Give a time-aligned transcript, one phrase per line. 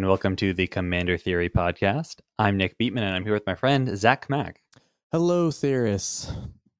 [0.00, 2.20] And welcome to the Commander Theory podcast.
[2.38, 4.62] I'm Nick Beatman, and I'm here with my friend Zach Mack.
[5.12, 6.32] Hello, theorists.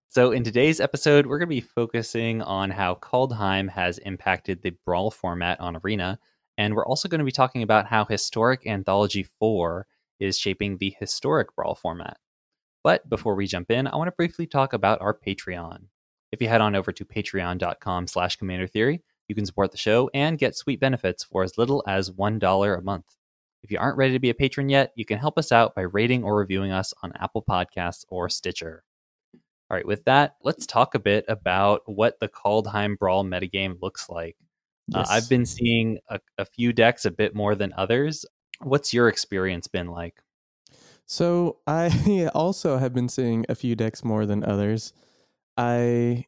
[0.09, 4.73] So, in today's episode, we're going to be focusing on how Kaldheim has impacted the
[4.87, 6.19] Brawl format on Arena,
[6.57, 9.87] and we're also going to be talking about how Historic Anthology 4
[10.19, 12.17] is shaping the Historic Brawl format.
[12.83, 15.89] But before we jump in, I want to briefly talk about our Patreon.
[16.33, 20.11] If you head on over to patreon.com slash commander theory, you can support the show
[20.13, 23.17] and get sweet benefits for as little as $1 a month.
[23.63, 25.83] If you aren't ready to be a patron yet, you can help us out by
[25.83, 28.83] rating or reviewing us on Apple Podcasts or Stitcher.
[29.33, 34.09] All right, with that, let's talk a bit about what the Kaldheim Brawl metagame looks
[34.09, 34.37] like.
[34.89, 35.09] Yes.
[35.09, 38.27] Uh, I've been seeing a, a few decks a bit more than others.
[38.63, 40.17] What's your experience been like?
[41.07, 44.93] So I also have been seeing a few decks more than others.
[45.57, 46.27] I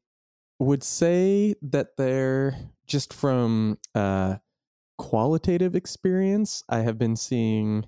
[0.63, 4.37] would say that they're just from uh,
[4.97, 6.63] qualitative experience.
[6.69, 7.87] I have been seeing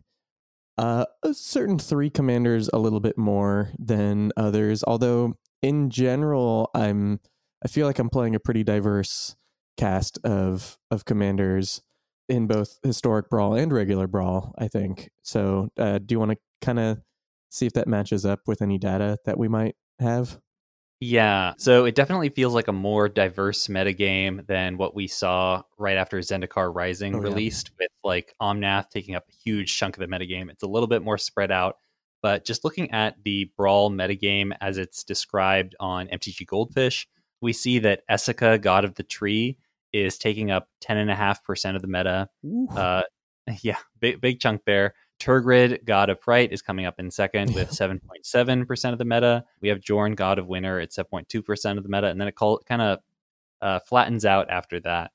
[0.77, 4.83] uh, a certain three commanders a little bit more than others.
[4.87, 7.21] Although in general, I'm
[7.65, 9.37] I feel like I'm playing a pretty diverse
[9.77, 11.81] cast of of commanders
[12.29, 14.53] in both historic brawl and regular brawl.
[14.59, 15.69] I think so.
[15.79, 17.01] Uh, do you want to kind of
[17.51, 20.41] see if that matches up with any data that we might have?
[21.07, 25.99] Yeah, so it definitely feels like a more diverse metagame than what we saw right
[25.99, 27.85] after Zendikar Rising oh, released, yeah.
[27.85, 30.51] with like Omnath taking up a huge chunk of the metagame.
[30.51, 31.77] It's a little bit more spread out,
[32.23, 37.07] but just looking at the Brawl metagame as it's described on MTG Goldfish,
[37.43, 39.59] we see that Esika, God of the Tree,
[39.93, 42.31] is taking up 10.5% of the meta.
[42.75, 43.03] Uh,
[43.63, 44.95] yeah, big, big chunk there.
[45.25, 49.45] Tergrid, God of Fright, is coming up in second with 7.7% of the meta.
[49.61, 52.09] We have Jorn, God of Winter, at 7.2% of the meta.
[52.09, 52.99] And then it kind of
[53.63, 55.13] uh, flattens out after that.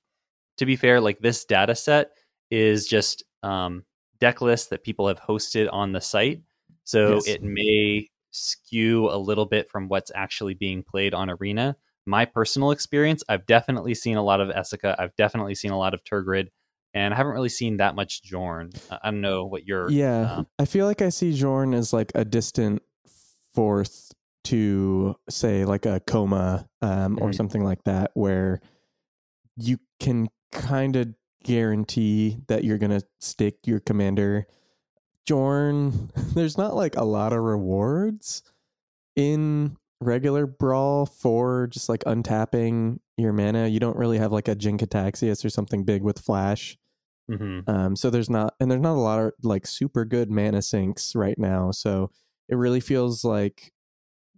[0.57, 2.09] To be fair, like this data set
[2.49, 3.85] is just um,
[4.19, 6.41] deck lists that people have hosted on the site.
[6.85, 7.27] So yes.
[7.27, 11.75] it may skew a little bit from what's actually being played on Arena.
[12.05, 14.95] My personal experience, I've definitely seen a lot of Esika.
[14.97, 16.47] I've definitely seen a lot of Tergrid
[16.93, 18.75] and I haven't really seen that much Jorn.
[18.91, 19.89] I don't know what you're.
[19.89, 22.81] Yeah, um, I feel like I see Jorn as like a distant
[23.53, 24.11] fourth
[24.45, 27.23] to say like a Koma um, mm-hmm.
[27.23, 28.61] or something like that, where
[29.55, 31.13] you can kind of
[31.43, 34.47] guarantee that you're gonna stick your commander.
[35.27, 38.43] Jorn, there's not like a lot of rewards
[39.15, 43.67] in regular brawl for just like untapping your mana.
[43.67, 46.77] You don't really have like a Jin-Gitaxias or something big with flash.
[47.29, 47.69] Mm-hmm.
[47.69, 51.15] Um, so there's not, and there's not a lot of like super good mana sinks
[51.15, 51.71] right now.
[51.71, 52.11] So
[52.47, 53.71] it really feels like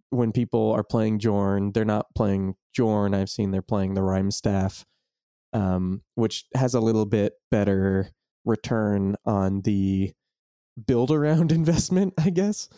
[0.09, 3.15] when people are playing Jorn, they're not playing Jorn.
[3.15, 4.83] I've seen they're playing the Rimestaff,
[5.53, 8.11] um, which has a little bit better
[8.45, 10.11] return on the
[10.85, 12.69] build around investment, I guess.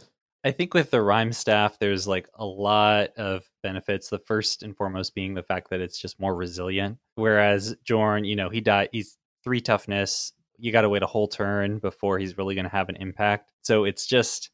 [0.46, 4.10] I think with the Rimestaff, there's like a lot of benefits.
[4.10, 6.98] The first and foremost being the fact that it's just more resilient.
[7.16, 8.90] Whereas Jorn, you know, he died.
[8.92, 10.34] He's three toughness.
[10.58, 13.52] You got to wait a whole turn before he's really going to have an impact.
[13.62, 14.50] So it's just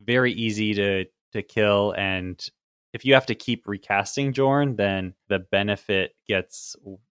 [0.00, 1.94] very easy to to kill.
[1.96, 2.44] And
[2.92, 6.74] if you have to keep recasting Jorn, then the benefit gets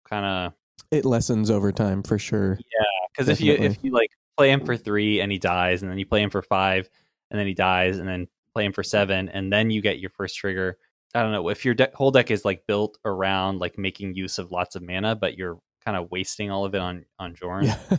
[0.09, 0.53] kind of
[0.91, 2.57] it lessens over time for sure.
[2.59, 5.91] Yeah, because if you if you like play him for three and he dies, and
[5.91, 6.89] then you play him for five
[7.33, 10.11] and then he dies, and then play him for seven, and then you get your
[10.11, 10.77] first trigger.
[11.15, 14.37] I don't know if your de- whole deck is like built around like making use
[14.37, 17.65] of lots of mana, but you're kind of wasting all of it on on Jorn.
[17.65, 17.97] Yeah.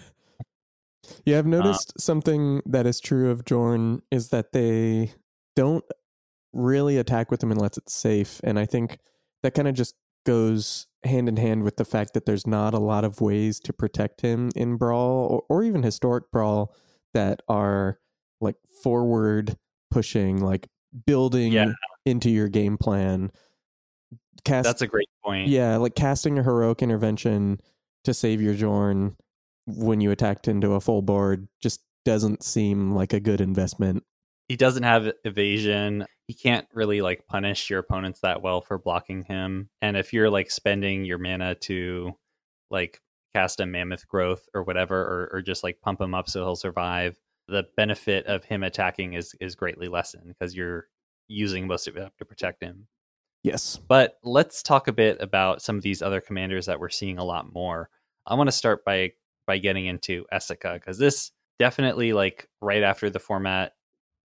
[1.24, 5.12] yeah, I've uh, noticed something that is true of Jorn is that they
[5.56, 5.84] don't
[6.52, 8.98] really attack with him unless it's safe, and I think
[9.42, 9.94] that kind of just
[10.24, 13.72] goes hand in hand with the fact that there's not a lot of ways to
[13.72, 16.74] protect him in brawl or, or even historic brawl
[17.12, 17.98] that are
[18.44, 19.56] like forward
[19.90, 20.68] pushing, like
[21.06, 21.72] building yeah.
[22.04, 23.32] into your game plan.
[24.44, 25.48] Cast, That's a great point.
[25.48, 27.60] Yeah, like casting a heroic intervention
[28.04, 29.16] to save your Jorn
[29.66, 34.04] when you attacked into a full board just doesn't seem like a good investment.
[34.48, 36.06] He doesn't have evasion.
[36.28, 39.70] He can't really like punish your opponents that well for blocking him.
[39.80, 42.12] And if you're like spending your mana to
[42.70, 43.00] like
[43.34, 46.56] cast a mammoth growth or whatever, or, or just like pump him up so he'll
[46.56, 47.16] survive,
[47.48, 50.86] the benefit of him attacking is is greatly lessened because you're
[51.28, 52.86] using most of it up to protect him.
[53.42, 53.78] Yes.
[53.88, 57.24] But let's talk a bit about some of these other commanders that we're seeing a
[57.24, 57.90] lot more.
[58.26, 59.12] I want to start by
[59.46, 63.72] by getting into Esika because this definitely like right after the format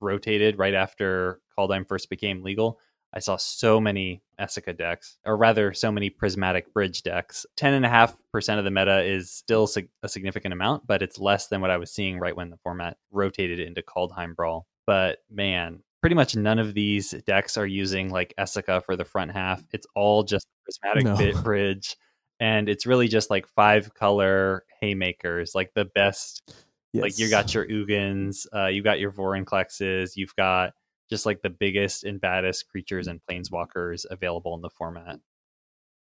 [0.01, 2.79] rotated, right after Kaldheim first became legal,
[3.13, 7.47] I saw so many Esika decks, or rather, so many prismatic bridge decks.
[7.57, 9.69] 10.5% of the meta is still
[10.03, 12.99] a significant amount, but it's less than what I was seeing right when the format
[13.11, 14.67] rotated into Kaldheim Brawl.
[14.87, 19.33] But man, pretty much none of these decks are using like Esika for the front
[19.33, 19.63] half.
[19.73, 21.17] It's all just prismatic no.
[21.17, 21.97] bit bridge.
[22.41, 26.55] And it's really just like five color haymakers, like the best.
[26.93, 27.03] Yes.
[27.03, 30.73] Like you got your Ugins, uh, you got your Vorinclexes, you've got
[31.11, 35.21] just like the biggest and baddest creatures and planeswalkers available in the format.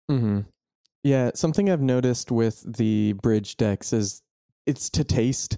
[0.09, 0.41] Mm-hmm.
[1.03, 4.21] Yeah, something I've noticed with the bridge decks is
[4.65, 5.57] it's to taste.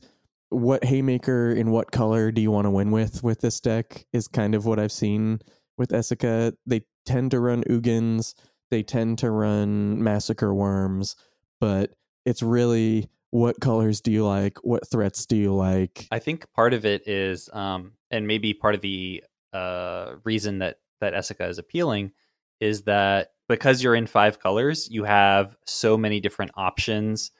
[0.49, 4.27] What haymaker in what color do you want to win with with this deck is
[4.27, 5.39] kind of what I've seen
[5.77, 6.53] with Esika.
[6.65, 8.35] They tend to run Ugins,
[8.69, 11.15] they tend to run Massacre Worms,
[11.59, 11.91] but
[12.25, 14.57] it's really what colors do you like?
[14.63, 16.07] What threats do you like?
[16.11, 19.23] I think part of it is, um, and maybe part of the
[19.53, 22.11] uh, reason that that Esika is appealing
[22.59, 27.31] is that because you're in five colors, you have so many different options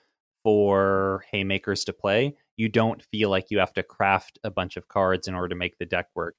[0.44, 2.36] for haymakers to play.
[2.58, 5.56] You don't feel like you have to craft a bunch of cards in order to
[5.56, 6.36] make the deck work.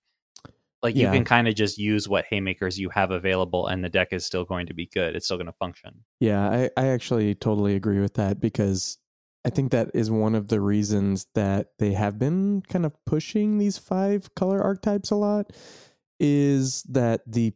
[0.83, 1.07] Like yeah.
[1.07, 4.27] you can kind of just use what haymakers you have available, and the deck is
[4.27, 5.15] still going to be good.
[5.15, 6.05] It's still going to function.
[6.19, 8.99] Yeah, I, I actually totally agree with that because
[9.45, 13.59] I think that is one of the reasons that they have been kind of pushing
[13.59, 15.53] these five color archetypes a lot
[16.21, 17.53] is that the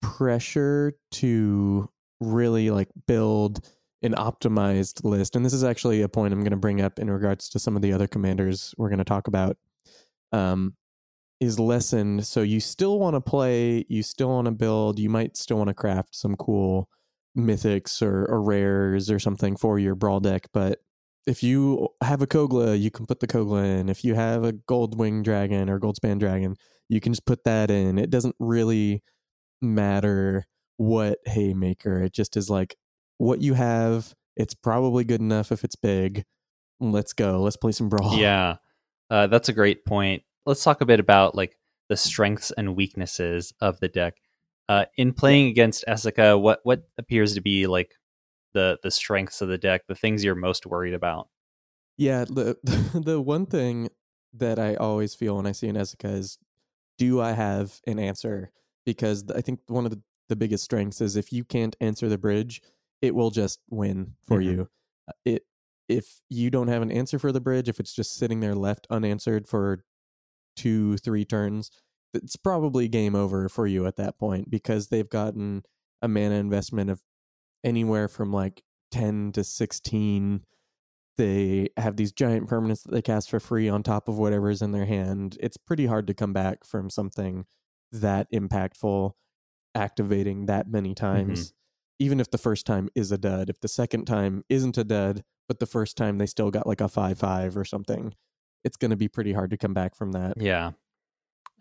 [0.00, 1.90] pressure to
[2.20, 3.68] really like build
[4.02, 7.10] an optimized list and this is actually a point i'm going to bring up in
[7.10, 9.56] regards to some of the other commanders we're going to talk about
[10.32, 10.74] um,
[11.40, 12.26] is lessened.
[12.26, 15.68] So you still want to play you still want to build you might still want
[15.68, 16.88] to craft some cool
[17.36, 20.80] mythics or, or rares or something for your brawl deck but
[21.26, 23.88] if you have a Kogla, you can put the Kogla in.
[23.88, 26.56] If you have a Goldwing Dragon or Goldspan Dragon,
[26.88, 27.98] you can just put that in.
[27.98, 29.02] It doesn't really
[29.60, 30.46] matter
[30.76, 32.02] what Haymaker.
[32.02, 32.76] It just is like
[33.18, 34.14] what you have.
[34.36, 36.24] It's probably good enough if it's big.
[36.78, 37.42] Let's go.
[37.42, 38.16] Let's play some Brawl.
[38.16, 38.56] Yeah,
[39.10, 40.22] uh, that's a great point.
[40.44, 41.56] Let's talk a bit about like
[41.88, 44.16] the strengths and weaknesses of the deck.
[44.68, 47.94] Uh, in playing against Esika, what what appears to be like
[48.56, 51.28] the the strengths of the deck, the things you're most worried about?
[51.98, 52.56] Yeah, the
[53.04, 53.90] the one thing
[54.32, 56.38] that I always feel when I see an Esika is,
[56.98, 58.50] do I have an answer?
[58.86, 62.18] Because I think one of the, the biggest strengths is if you can't answer the
[62.18, 62.62] bridge,
[63.02, 64.50] it will just win for mm-hmm.
[64.50, 64.68] you.
[65.06, 65.42] Uh, it
[65.88, 68.86] if you don't have an answer for the bridge, if it's just sitting there left
[68.90, 69.84] unanswered for
[70.56, 71.70] two, three turns,
[72.14, 75.62] it's probably game over for you at that point because they've gotten
[76.02, 77.02] a mana investment of
[77.66, 80.40] anywhere from like 10 to 16
[81.16, 84.72] they have these giant permanents that they cast for free on top of whatever's in
[84.72, 85.36] their hand.
[85.40, 87.46] It's pretty hard to come back from something
[87.90, 89.12] that impactful
[89.74, 92.04] activating that many times mm-hmm.
[92.04, 93.48] even if the first time is a dud.
[93.48, 96.80] If the second time isn't a dud but the first time they still got like
[96.80, 98.14] a 5-5 or something
[98.64, 100.34] it's going to be pretty hard to come back from that.
[100.38, 100.72] Yeah.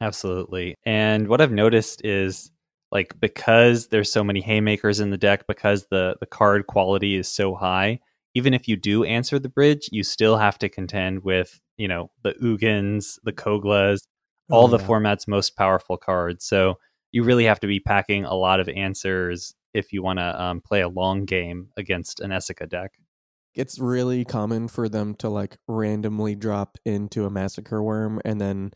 [0.01, 0.75] Absolutely.
[0.85, 2.51] And what i've noticed is
[2.95, 7.27] like because there's so many haymakers in the deck because the the card quality is
[7.27, 7.99] so high
[8.35, 12.09] even if you do answer the bridge you still have to contend with you know
[12.23, 13.99] the ugins the koglas
[14.49, 14.77] oh, all yeah.
[14.77, 16.75] the format's most powerful cards so
[17.11, 20.61] you really have to be packing a lot of answers if you want to um,
[20.61, 22.93] play a long game against an Esika deck
[23.55, 28.71] it's really common for them to like randomly drop into a massacre worm and then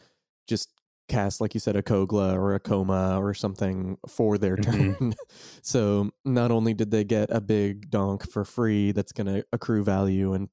[0.45, 0.73] just
[1.09, 4.93] cast, like you said, a Kogla or a Koma or something for their mm-hmm.
[4.93, 5.13] turn.
[5.61, 9.83] so not only did they get a big donk for free that's going to accrue
[9.83, 10.49] value and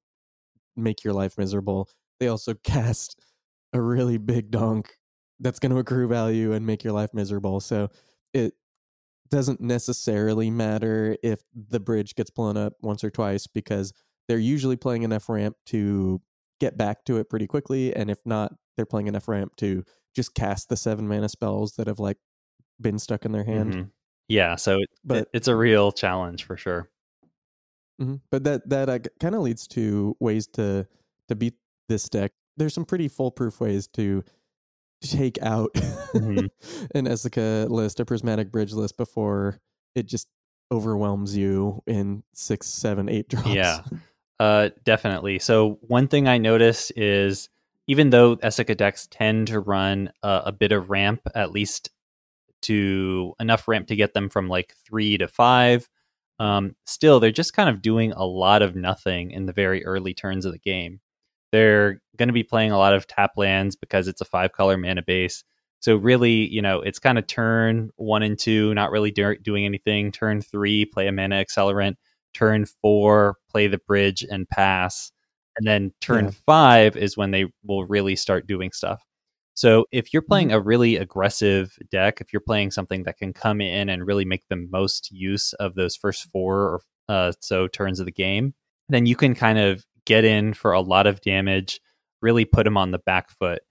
[0.75, 1.87] make your life miserable,
[2.19, 3.19] they also cast
[3.73, 4.97] a really big donk
[5.39, 7.59] that's going to accrue value and make your life miserable.
[7.59, 7.89] So
[8.33, 8.53] it
[9.29, 13.93] doesn't necessarily matter if the bridge gets blown up once or twice because
[14.27, 16.21] they're usually playing enough ramp to
[16.59, 17.95] get back to it pretty quickly.
[17.95, 19.83] And if not, they're playing enough ramp to
[20.15, 22.17] just cast the seven mana spells that have like
[22.79, 23.73] been stuck in their hand.
[23.73, 23.83] Mm-hmm.
[24.27, 26.89] Yeah, so it, but it, it's a real challenge for sure.
[28.01, 28.15] Mm-hmm.
[28.29, 30.87] But that that uh, kind of leads to ways to
[31.29, 31.55] to beat
[31.87, 32.31] this deck.
[32.57, 34.23] There's some pretty foolproof ways to
[35.01, 36.47] take out mm-hmm.
[36.95, 39.59] an Esika list, a prismatic bridge list before
[39.95, 40.27] it just
[40.71, 43.49] overwhelms you in six, seven, eight drops.
[43.49, 43.81] Yeah,
[44.39, 45.39] uh, definitely.
[45.39, 47.49] So one thing I noticed is
[47.87, 51.89] even though Esika decks tend to run a, a bit of ramp, at least
[52.63, 55.87] to enough ramp to get them from like three to five,
[56.39, 60.13] um, still they're just kind of doing a lot of nothing in the very early
[60.13, 60.99] turns of the game.
[61.51, 64.77] They're going to be playing a lot of tap lands because it's a five color
[64.77, 65.43] mana base.
[65.79, 69.65] So really, you know, it's kind of turn one and two, not really do- doing
[69.65, 70.11] anything.
[70.11, 71.95] Turn three, play a mana accelerant.
[72.33, 75.11] Turn four, play the bridge and pass.
[75.57, 76.31] And then turn yeah.
[76.45, 79.01] five is when they will really start doing stuff.
[79.55, 80.57] So if you're playing mm-hmm.
[80.57, 84.43] a really aggressive deck, if you're playing something that can come in and really make
[84.49, 88.53] the most use of those first four or uh, so turns of the game,
[88.89, 91.79] then you can kind of get in for a lot of damage,
[92.21, 93.61] really put them on the back foot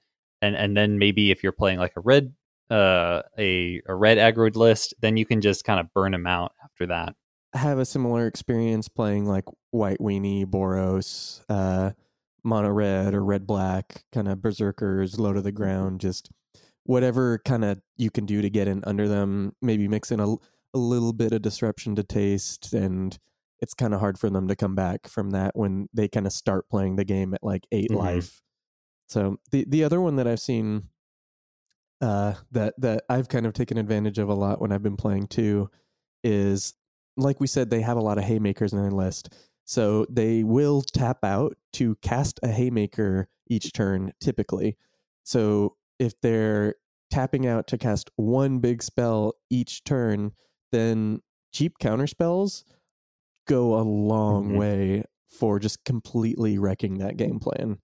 [0.43, 2.33] and and then maybe if you're playing like a red
[2.71, 6.53] uh a a red aggroed list, then you can just kind of burn them out
[6.65, 7.15] after that.
[7.57, 11.93] Have a similar experience playing like white weenie, Boros, uh,
[12.45, 15.57] mono red or red black, kind of berserkers, low to the mm-hmm.
[15.57, 16.31] ground, just
[16.85, 19.55] whatever kind of you can do to get in under them.
[19.63, 23.19] Maybe mix in a, a little bit of disruption to taste, and
[23.61, 26.33] it's kind of hard for them to come back from that when they kind of
[26.33, 27.99] start playing the game at like 8 mm-hmm.
[27.99, 28.43] life
[29.09, 30.89] so the the other one that I've seen
[32.01, 35.29] uh, that that I've kind of taken advantage of a lot when I've been playing
[35.29, 35.71] too
[36.25, 36.75] is
[37.17, 39.35] like we said they have a lot of haymakers in their list.
[39.65, 44.77] So they will tap out to cast a haymaker each turn typically.
[45.25, 46.77] So if they're
[47.11, 50.33] tapping out to cast one big spell each turn,
[50.73, 51.21] then
[51.53, 52.65] cheap counter spells
[53.49, 54.57] go a long mm-hmm.
[54.57, 57.79] way for just completely wrecking that game plan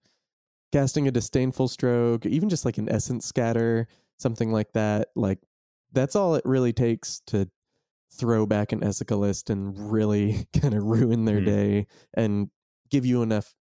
[0.73, 3.87] casting a disdainful stroke, even just like an essence scatter,
[4.17, 5.09] something like that.
[5.15, 5.39] Like
[5.93, 7.47] that's all it really takes to
[8.17, 11.45] throw back an Esika list and really kind of ruin their mm.
[11.45, 12.49] day and
[12.89, 13.53] give you enough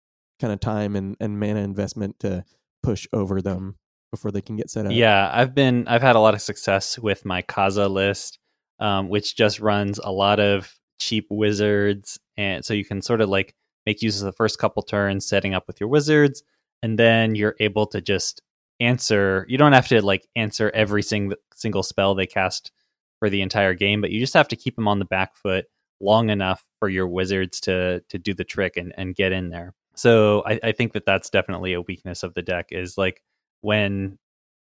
[0.41, 2.45] kind of time and, and mana investment to
[2.83, 3.77] push over them
[4.11, 4.93] before they can get set up.
[4.93, 8.39] Yeah, I've been I've had a lot of success with my Kaza list,
[8.81, 13.29] um, which just runs a lot of cheap wizards, and so you can sort of
[13.29, 13.55] like
[13.87, 16.43] make use of the first couple turns setting up with your wizards,
[16.83, 18.43] and then you're able to just
[18.81, 22.73] answer you don't have to like answer every sing- single spell they cast
[23.21, 25.67] for the entire game but you just have to keep them on the back foot
[26.01, 29.75] long enough for your wizards to to do the trick and, and get in there.
[29.95, 33.23] So I, I think that that's definitely a weakness of the deck is like
[33.61, 34.19] when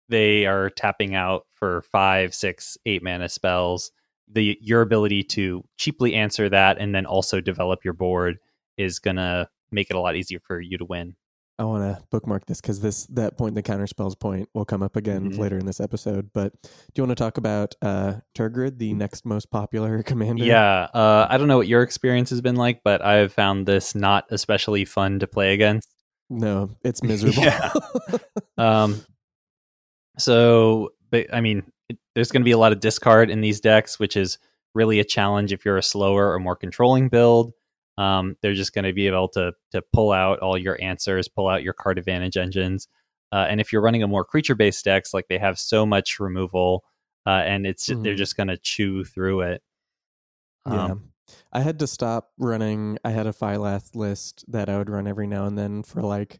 [0.09, 3.91] they are tapping out for five six eight mana spells
[4.29, 8.39] the your ability to cheaply answer that and then also develop your board
[8.77, 11.15] is gonna make it a lot easier for you to win
[11.59, 14.83] I want to bookmark this because this that point, the counter spells point, will come
[14.83, 15.41] up again mm-hmm.
[15.41, 16.29] later in this episode.
[16.31, 20.43] But do you want to talk about uh, Tergrid, the next most popular commander?
[20.43, 23.95] Yeah, uh, I don't know what your experience has been like, but I've found this
[23.95, 25.89] not especially fun to play against.
[26.29, 27.43] No, it's miserable.
[27.43, 27.73] yeah.
[28.57, 29.03] um.
[30.19, 33.59] So, but I mean, it, there's going to be a lot of discard in these
[33.59, 34.37] decks, which is
[34.75, 37.53] really a challenge if you're a slower or more controlling build.
[37.97, 41.47] Um, they're just going to be able to to pull out all your answers, pull
[41.47, 42.87] out your card advantage engines.
[43.31, 46.19] Uh, and if you're running a more creature based decks, like they have so much
[46.19, 46.83] removal,
[47.25, 48.03] uh, and it's mm-hmm.
[48.03, 49.61] they're just going to chew through it.
[50.65, 51.35] Um, yeah.
[51.51, 52.97] I had to stop running.
[53.03, 56.39] I had a Phylath list that I would run every now and then for like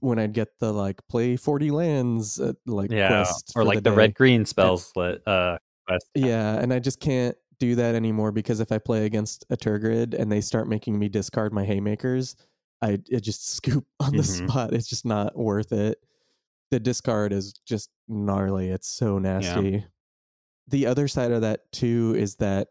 [0.00, 3.92] when I'd get the like play 40 lands uh, like yeah or like the, the
[3.92, 6.06] red green spells uh quest.
[6.14, 10.14] yeah and I just can't do that anymore because if I play against a Tergrid
[10.14, 12.36] and they start making me discard my haymakers,
[12.82, 14.48] I, I just scoop on the mm-hmm.
[14.48, 14.72] spot.
[14.72, 15.98] It's just not worth it.
[16.70, 18.70] The discard is just gnarly.
[18.70, 19.70] It's so nasty.
[19.70, 19.80] Yeah.
[20.68, 22.68] The other side of that too is that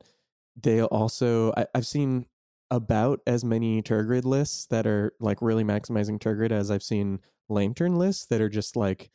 [0.61, 2.25] they also I, I've seen
[2.71, 7.95] about as many Tergrid lists that are like really maximizing Tergrid as I've seen Lantern
[7.95, 9.11] lists that are just like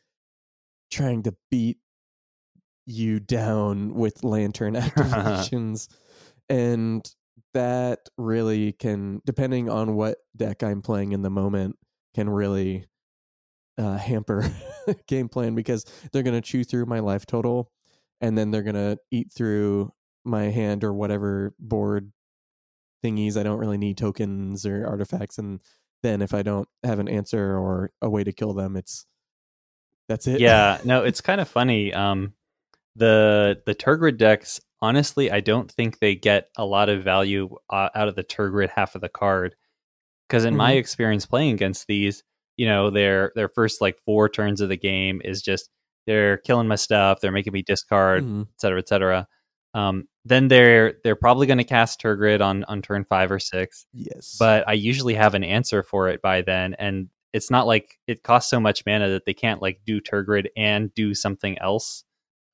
[0.89, 1.77] trying to beat
[2.89, 5.87] you down with lantern activations.
[6.49, 7.09] And
[7.53, 11.75] that really can depending on what deck i'm playing in the moment
[12.13, 12.85] can really
[13.79, 14.45] uh, hamper
[15.07, 17.71] game plan because they're going to chew through my life total
[18.21, 19.91] and then they're going to eat through
[20.25, 22.11] my hand or whatever board
[23.03, 23.37] thingies.
[23.37, 25.37] I don't really need tokens or artifacts.
[25.37, 25.61] And
[26.03, 29.05] then if i don't have an answer or a way to kill them it's
[30.07, 30.39] that's it.
[30.39, 30.79] Yeah.
[30.85, 32.33] No it's kind of funny um
[32.95, 37.89] the the Tergrid decks, honestly, I don't think they get a lot of value uh,
[37.95, 39.55] out of the Tergrid half of the card.
[40.27, 40.57] Because in mm-hmm.
[40.59, 42.23] my experience playing against these,
[42.55, 45.69] you know, their their first like four turns of the game is just
[46.05, 48.41] they're killing my stuff, they're making me discard, mm-hmm.
[48.41, 49.27] et cetera, et cetera.
[49.73, 53.85] Um, then they're they're probably going to cast Tergrid on on turn five or six.
[53.93, 57.97] Yes, but I usually have an answer for it by then, and it's not like
[58.07, 62.03] it costs so much mana that they can't like do Tergrid and do something else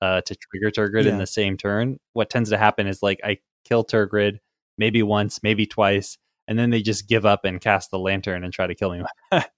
[0.01, 1.11] uh, to trigger Tergrid yeah.
[1.11, 4.39] in the same turn, what tends to happen is like I kill Tergrid
[4.77, 8.53] maybe once, maybe twice, and then they just give up and cast the lantern and
[8.53, 9.03] try to kill me.
[9.31, 9.49] that,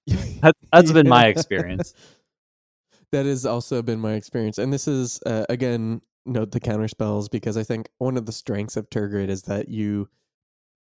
[0.74, 1.94] has been my experience.
[3.12, 4.58] that has also been my experience.
[4.58, 8.32] And this is, uh, again, note the counter spells because I think one of the
[8.32, 10.10] strengths of Tergrid is that you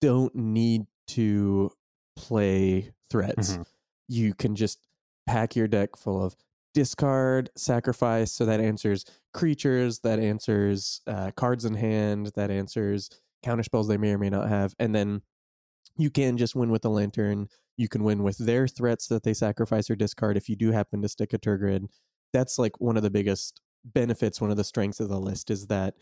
[0.00, 1.71] don't need to
[2.17, 3.53] play threats.
[3.53, 3.62] Mm-hmm.
[4.09, 4.81] You can just
[5.26, 6.37] pack your deck full of
[6.76, 8.30] discard, sacrifice.
[8.30, 13.09] So that answers creatures, that answers uh, cards in hand, that answers
[13.42, 14.75] counter spells they may or may not have.
[14.78, 15.23] And then
[15.97, 17.49] you can just win with the lantern.
[17.78, 21.00] You can win with their threats that they sacrifice or discard if you do happen
[21.00, 21.87] to stick a Tergrid.
[22.35, 25.68] That's like one of the biggest benefits, one of the strengths of the list is
[25.68, 25.95] that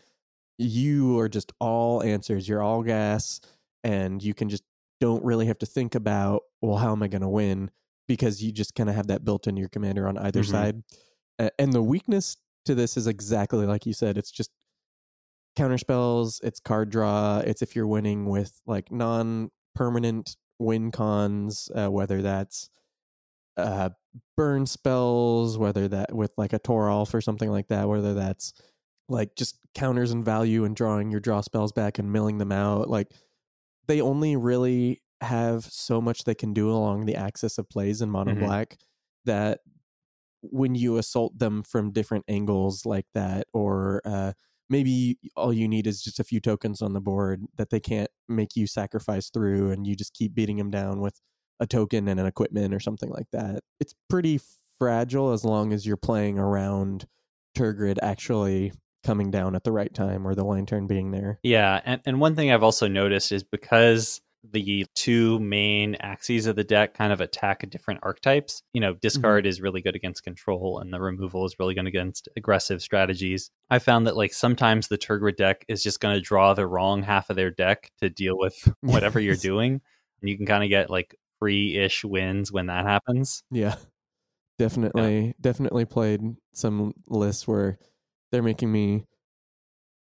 [0.57, 2.49] you are just all answers.
[2.49, 3.39] You're all gas,
[3.85, 4.63] and you can just
[4.99, 7.71] don't really have to think about, well, how am I going to win?
[8.07, 10.51] Because you just kind of have that built in your commander on either mm-hmm.
[10.51, 10.83] side.
[11.59, 14.17] And the weakness to this is exactly like you said.
[14.17, 14.51] It's just
[15.55, 21.69] counter spells, it's card draw, it's if you're winning with like non permanent win cons,
[21.75, 22.69] uh, whether that's
[23.57, 23.89] uh,
[24.35, 28.53] burn spells, whether that with like a Toralf or something like that, whether that's
[29.07, 32.89] like just counters and value and drawing your draw spells back and milling them out.
[32.89, 33.11] Like
[33.87, 38.09] they only really have so much they can do along the axis of plays in
[38.09, 38.45] mono mm-hmm.
[38.45, 38.77] black
[39.25, 39.59] that
[40.41, 44.31] when you assault them from different angles like that or uh,
[44.69, 48.09] maybe all you need is just a few tokens on the board that they can't
[48.27, 51.19] make you sacrifice through and you just keep beating them down with
[51.59, 53.61] a token and an equipment or something like that.
[53.79, 54.39] It's pretty
[54.79, 57.05] fragile as long as you're playing around
[57.57, 61.39] Tergrid actually coming down at the right time or the lantern being there.
[61.43, 64.19] Yeah, and, and one thing I've also noticed is because
[64.51, 68.63] the two main axes of the deck kind of attack different archetypes.
[68.73, 69.49] You know, discard mm-hmm.
[69.49, 73.51] is really good against control, and the removal is really good against aggressive strategies.
[73.69, 77.03] I found that like sometimes the Tergrid deck is just going to draw the wrong
[77.03, 79.81] half of their deck to deal with whatever you're doing,
[80.21, 83.43] and you can kind of get like free-ish wins when that happens.
[83.51, 83.75] Yeah,
[84.57, 85.33] definitely, yeah.
[85.41, 86.21] definitely played
[86.53, 87.77] some lists where
[88.31, 89.05] they're making me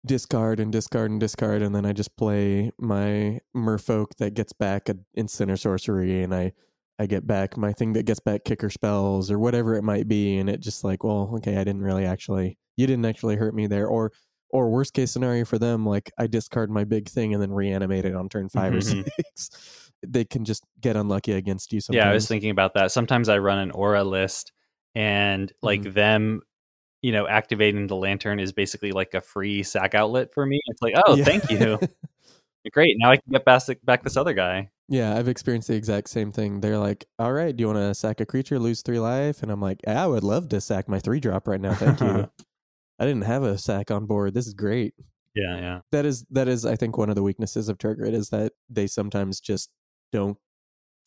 [0.07, 4.89] discard and discard and discard, and then I just play my merfolk that gets back
[4.89, 6.53] an instant or sorcery, and I
[6.99, 10.39] I get back my thing that gets back kicker spells or whatever it might be,
[10.39, 13.67] and it just like, well, okay, I didn't really actually, you didn't actually hurt me
[13.67, 14.13] there, or
[14.51, 18.05] or worst case scenario for them, like I discard my big thing and then reanimate
[18.05, 18.79] it on turn 5 mm-hmm.
[18.79, 19.91] or six.
[20.07, 21.81] they can just get unlucky against you.
[21.81, 22.05] Sometimes.
[22.05, 22.93] Yeah, I was thinking about that.
[22.93, 24.53] Sometimes I run an aura list,
[24.95, 25.93] and like mm-hmm.
[25.93, 26.41] them
[27.07, 30.61] you know, activating the lantern is basically like a free sack outlet for me.
[30.67, 31.25] It's like, oh, yeah.
[31.25, 31.79] thank you.
[32.73, 32.97] Great.
[32.99, 34.71] Now I can get back, back this other guy.
[34.89, 36.61] Yeah, I've experienced the exact same thing.
[36.61, 39.45] They're like, all right, do you want to sack a creature, lose three life?
[39.45, 41.75] And I'm like, yeah, I would love to sack my three drop right now.
[41.75, 42.29] Thank you.
[42.99, 44.35] I didn't have a sack on board.
[44.35, 44.95] This is great.
[45.37, 45.81] Yeah, yeah.
[45.93, 48.89] That is that is I think one of the weaknesses of Tergrid is that they
[48.89, 49.71] sometimes just
[50.11, 50.39] don't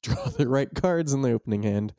[0.04, 1.94] draw the right cards in the opening hand.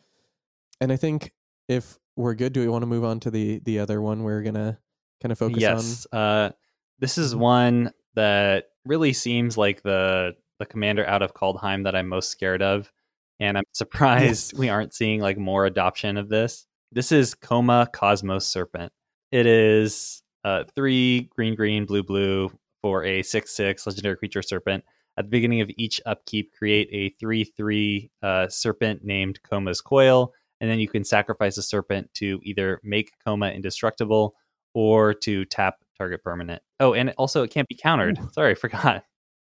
[0.81, 1.33] And I think
[1.69, 2.53] if we're good.
[2.53, 4.79] Do we want to move on to the the other one we're gonna
[5.23, 6.07] kind of focus yes.
[6.13, 6.19] on?
[6.19, 6.51] Uh,
[6.99, 12.09] this is one that really seems like the the commander out of Kaldheim that I'm
[12.09, 12.93] most scared of,
[13.41, 14.59] and I'm surprised yes.
[14.59, 16.67] we aren't seeing like more adoption of this.
[16.93, 18.93] This is Koma Cosmos Serpent.
[19.33, 22.51] It is uh, three green, green, blue, blue
[22.83, 24.85] for a six six legendary creature serpent.
[25.17, 30.33] At the beginning of each upkeep, create a three three uh, serpent named Koma's Coil
[30.61, 34.35] and then you can sacrifice a serpent to either make Koma indestructible
[34.75, 36.63] or to tap target permanent.
[36.79, 38.19] Oh, and also it can't be countered.
[38.33, 39.05] Sorry, I forgot.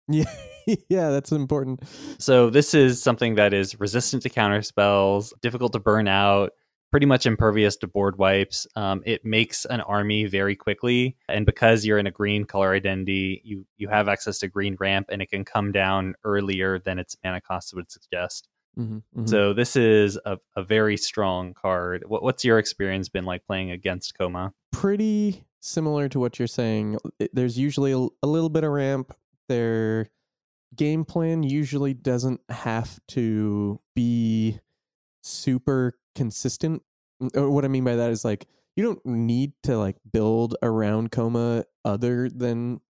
[0.08, 0.32] Yeah,
[0.88, 1.82] yeah, that's important.
[2.18, 6.52] So this is something that is resistant to counter spells, difficult to burn out,
[6.90, 8.66] pretty much impervious to board wipes.
[8.76, 13.42] Um, it makes an army very quickly, and because you're in a green color identity,
[13.44, 17.16] you you have access to green ramp, and it can come down earlier than its
[17.24, 18.48] mana cost would suggest.
[18.78, 19.26] Mm-hmm, mm-hmm.
[19.26, 22.04] So this is a, a very strong card.
[22.06, 24.52] What, what's your experience been like playing against Koma?
[24.72, 26.98] Pretty similar to what you're saying.
[27.32, 29.14] There's usually a, a little bit of ramp.
[29.48, 30.10] Their
[30.74, 34.60] game plan usually doesn't have to be
[35.22, 36.82] super consistent.
[37.18, 41.64] What I mean by that is like you don't need to like build around Koma
[41.84, 42.80] other than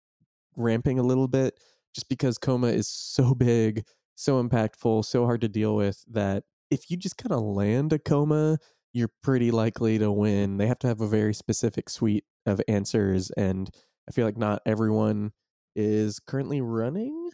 [0.57, 1.59] ramping a little bit
[1.95, 3.85] just because Koma is so big
[4.17, 7.99] so impactful, so hard to deal with that if you just kind of land a
[7.99, 8.59] Koma,
[8.93, 10.57] you're pretty likely to win.
[10.57, 13.71] They have to have a very specific suite of answers, and
[14.09, 15.33] I feel like not everyone
[15.77, 17.31] is currently running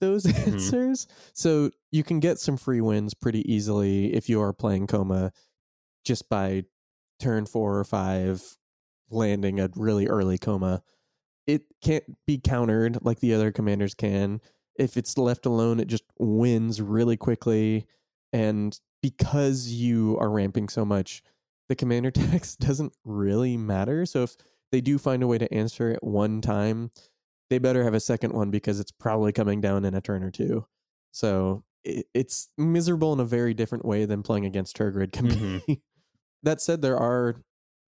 [0.00, 0.54] those mm-hmm.
[0.54, 1.06] answers.
[1.34, 5.32] So you can get some free wins pretty easily if you are playing Koma
[6.04, 6.64] just by
[7.20, 8.42] turn four or five
[9.10, 10.82] landing a really early Koma.
[11.46, 14.40] It can't be countered like the other commanders can
[14.76, 17.86] if it's left alone, it just wins really quickly.
[18.32, 21.22] And because you are ramping so much,
[21.68, 24.06] the commander text doesn't really matter.
[24.06, 24.36] So if
[24.70, 26.90] they do find a way to answer it one time,
[27.50, 30.30] they better have a second one because it's probably coming down in a turn or
[30.30, 30.66] two.
[31.10, 35.72] So it's miserable in a very different way than playing against Tergrid can mm-hmm.
[36.42, 37.36] that said, there are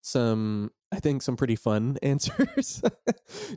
[0.03, 2.81] some I think some pretty fun answers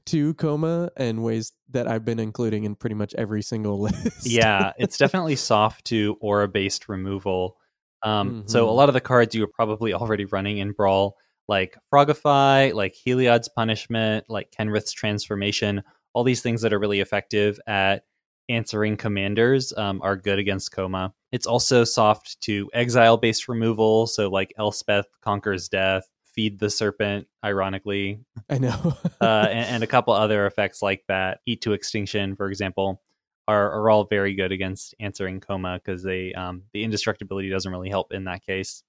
[0.05, 4.25] to Koma and ways that I've been including in pretty much every single list.
[4.25, 7.57] yeah, it's definitely soft to aura based removal.
[8.01, 8.47] Um, mm-hmm.
[8.47, 8.77] So a mm-hmm.
[8.77, 11.15] lot of the cards you were probably already running in Brawl,
[11.47, 17.59] like Frogify, like Heliod's Punishment, like Kenrith's Transformation, all these things that are really effective
[17.67, 18.03] at
[18.49, 21.13] answering commanders um, are good against Koma.
[21.31, 27.27] It's also soft to exile based removal, so like Elspeth conquers death, feed the serpent,
[27.43, 28.19] ironically.
[28.47, 28.95] I know.
[29.19, 33.01] uh, and, and, a couple other effects like that, eat to extinction, for example,
[33.47, 37.89] are, are all very good against answering Koma because they um, the indestructibility doesn't really
[37.89, 38.83] help in that case.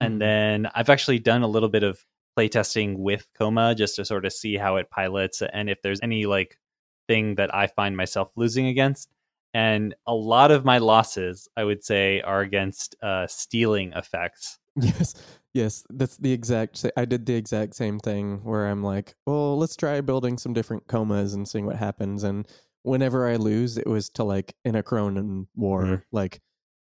[0.00, 0.18] And mm-hmm.
[0.18, 2.04] then I've actually done a little bit of
[2.36, 6.26] playtesting with Koma just to sort of see how it pilots and if there's any
[6.26, 6.58] like
[7.06, 9.08] thing that I find myself losing against.
[9.54, 14.58] And a lot of my losses, I would say, are against uh, stealing effects.
[14.80, 15.14] Yes.
[15.52, 16.84] Yes, that's the exact.
[16.96, 20.86] I did the exact same thing where I'm like, well, let's try building some different
[20.86, 22.22] Komas and seeing what happens.
[22.22, 22.46] And
[22.82, 25.82] whenever I lose, it was to like an Akroan war.
[25.82, 25.94] Mm-hmm.
[26.12, 26.40] Like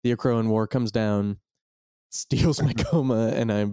[0.03, 1.37] the Akroan war comes down,
[2.09, 3.67] steals my Koma, and I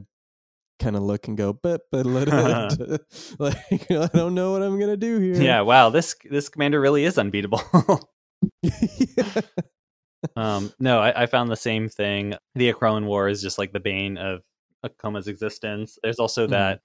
[0.78, 2.04] kind of look and go, but but
[3.38, 5.40] like I don't know what I'm gonna do here.
[5.40, 7.62] Yeah, wow this this commander really is unbeatable.
[8.62, 9.40] yeah.
[10.36, 12.34] Um, no, I, I, found the same thing.
[12.54, 14.40] The Akroan War is just like the bane of
[14.84, 15.98] Akoma's existence.
[16.02, 16.52] There's also mm-hmm.
[16.52, 16.80] that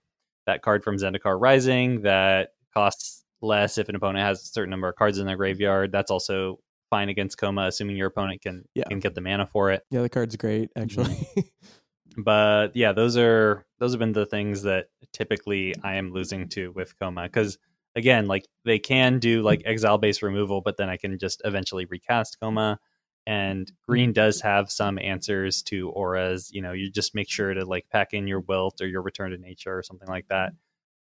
[0.46, 4.90] that card from Zendikar Rising that costs less if an opponent has a certain number
[4.90, 5.92] of cards in their graveyard.
[5.92, 6.60] That's also
[6.90, 8.86] fine against Koma, assuming your opponent can yeah.
[8.86, 9.84] can get the mana for it.
[9.92, 11.16] Yeah, the card's great actually.
[11.16, 11.42] Mm-hmm.
[12.24, 16.72] but yeah, those are those have been the things that typically I am losing to
[16.72, 17.58] with Koma because
[17.96, 21.86] again, like they can do like exile based removal, but then I can just eventually
[21.86, 22.80] recast Koma
[23.26, 27.66] and green does have some answers to auras you know you just make sure to
[27.66, 30.52] like pack in your wilt or your return to nature or something like that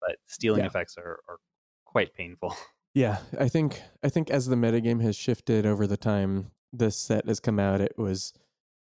[0.01, 0.67] but stealing yeah.
[0.67, 1.37] effects are, are
[1.85, 2.55] quite painful
[2.93, 7.27] yeah i think i think as the metagame has shifted over the time this set
[7.27, 8.33] has come out it was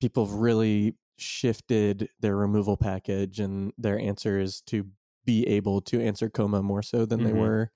[0.02, 4.86] people really shifted their removal package and their answers to
[5.26, 7.28] be able to answer Koma more so than mm-hmm.
[7.28, 7.72] they were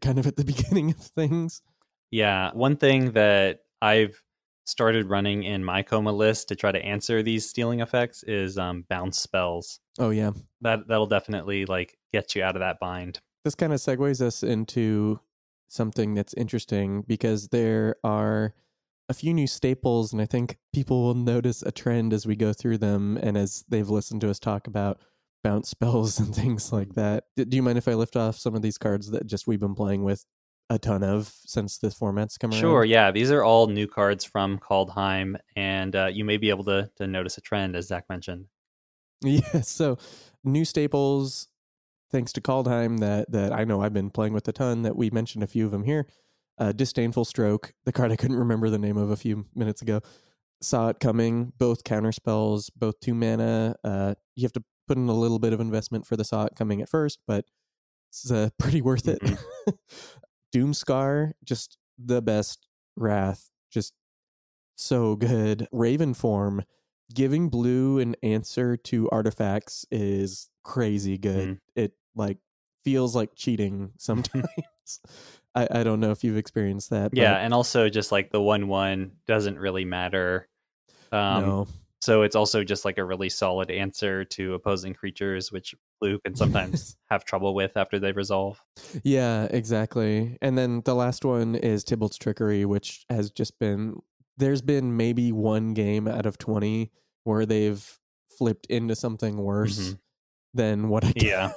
[0.00, 1.62] kind of at the beginning of things
[2.10, 4.22] yeah one thing that i've
[4.70, 8.84] started running in my Koma list to try to answer these stealing effects is um,
[8.88, 9.80] bounce spells.
[9.98, 10.30] Oh yeah,
[10.62, 13.20] that that'll definitely like get you out of that bind.
[13.44, 15.20] This kind of segues us into
[15.68, 18.54] something that's interesting because there are
[19.08, 22.52] a few new staples, and I think people will notice a trend as we go
[22.52, 25.00] through them and as they've listened to us talk about
[25.42, 27.24] bounce spells and things like that.
[27.36, 29.74] Do you mind if I lift off some of these cards that just we've been
[29.74, 30.24] playing with
[30.70, 32.60] a ton of since this format's come around?
[32.60, 33.10] Sure, yeah.
[33.10, 37.06] These are all new cards from Kaldheim, and uh, you may be able to, to
[37.06, 38.46] notice a trend, as Zach mentioned.
[39.22, 39.98] Yeah, so
[40.44, 41.48] new staples,
[42.10, 45.10] thanks to Kaldheim, that, that I know I've been playing with a ton, that we
[45.10, 46.06] mentioned a few of them here.
[46.56, 50.00] Uh, Disdainful Stroke, the card I couldn't remember the name of a few minutes ago,
[50.62, 51.52] saw it coming.
[51.58, 53.76] Both counter spells, both two mana.
[53.84, 56.54] Uh, you have to put in a little bit of investment for the saw it
[56.56, 57.44] coming at first, but
[58.08, 59.20] it's uh, pretty worth it.
[60.54, 61.30] Mm-hmm.
[61.44, 63.94] Just the best Wrath, just
[64.76, 65.68] so good.
[65.72, 66.64] Ravenform,
[67.14, 71.48] giving blue an answer to artifacts is crazy good.
[71.48, 71.58] Mm.
[71.76, 72.38] It like
[72.84, 74.46] feels like cheating sometimes.
[75.54, 77.10] I, I don't know if you've experienced that.
[77.12, 80.48] Yeah, and also just like the one one doesn't really matter.
[81.10, 81.68] Um, no.
[82.00, 86.34] So it's also just like a really solid answer to opposing creatures, which blue can
[86.36, 88.62] sometimes have trouble with after they resolve.
[89.02, 90.38] Yeah, exactly.
[90.40, 93.96] And then the last one is Tybalt's Trickery, which has just been
[94.36, 96.90] there's been maybe one game out of 20
[97.24, 97.98] where they've
[98.38, 99.94] flipped into something worse mm-hmm.
[100.54, 101.52] than what I yeah.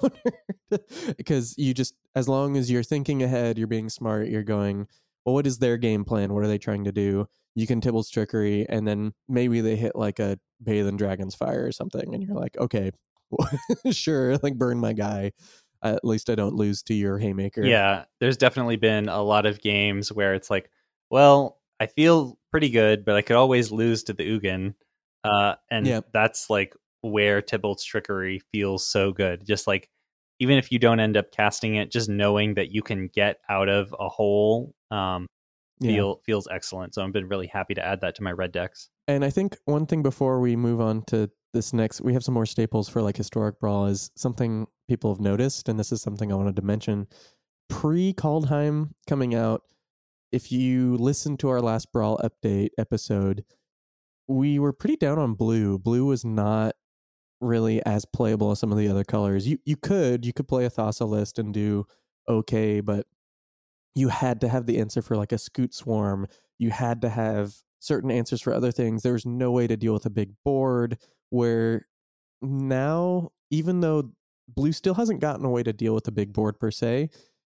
[1.17, 4.87] because you just as long as you're thinking ahead, you're being smart, you're going,
[5.25, 6.33] well, what is their game plan?
[6.33, 7.27] What are they trying to do?
[7.55, 11.65] You can Tybalt's Trickery, and then maybe they hit like a Bathe in Dragon's Fire
[11.65, 12.91] or something, and you're like, okay,
[13.91, 15.31] sure, like burn my guy.
[15.83, 17.63] At least I don't lose to your haymaker.
[17.63, 20.69] Yeah, there's definitely been a lot of games where it's like,
[21.09, 24.75] well, I feel pretty good, but I could always lose to the Ugin.
[25.23, 26.07] Uh, and yep.
[26.13, 29.45] that's like where Tybalt's trickery feels so good.
[29.45, 29.89] Just like
[30.39, 33.69] even if you don't end up casting it, just knowing that you can get out
[33.69, 35.27] of a hole um,
[35.81, 36.23] feel yeah.
[36.25, 36.95] feels excellent.
[36.95, 38.89] So I've been really happy to add that to my red decks.
[39.07, 42.33] And I think one thing before we move on to this next we have some
[42.33, 46.31] more staples for like historic brawl is something people have noticed and this is something
[46.31, 47.07] i wanted to mention
[47.69, 49.61] pre kaldheim coming out
[50.31, 53.45] if you listen to our last brawl update episode
[54.27, 56.73] we were pretty down on blue blue was not
[57.43, 60.65] really as playable as some of the other colors you you could you could play
[60.65, 61.85] a thassa list and do
[62.27, 63.05] okay but
[63.95, 66.27] you had to have the answer for like a Scute Swarm
[66.57, 69.93] you had to have certain answers for other things there was no way to deal
[69.93, 70.97] with a big board
[71.29, 71.87] where
[72.41, 74.11] now even though
[74.47, 77.09] blue still hasn't gotten a way to deal with the big board per se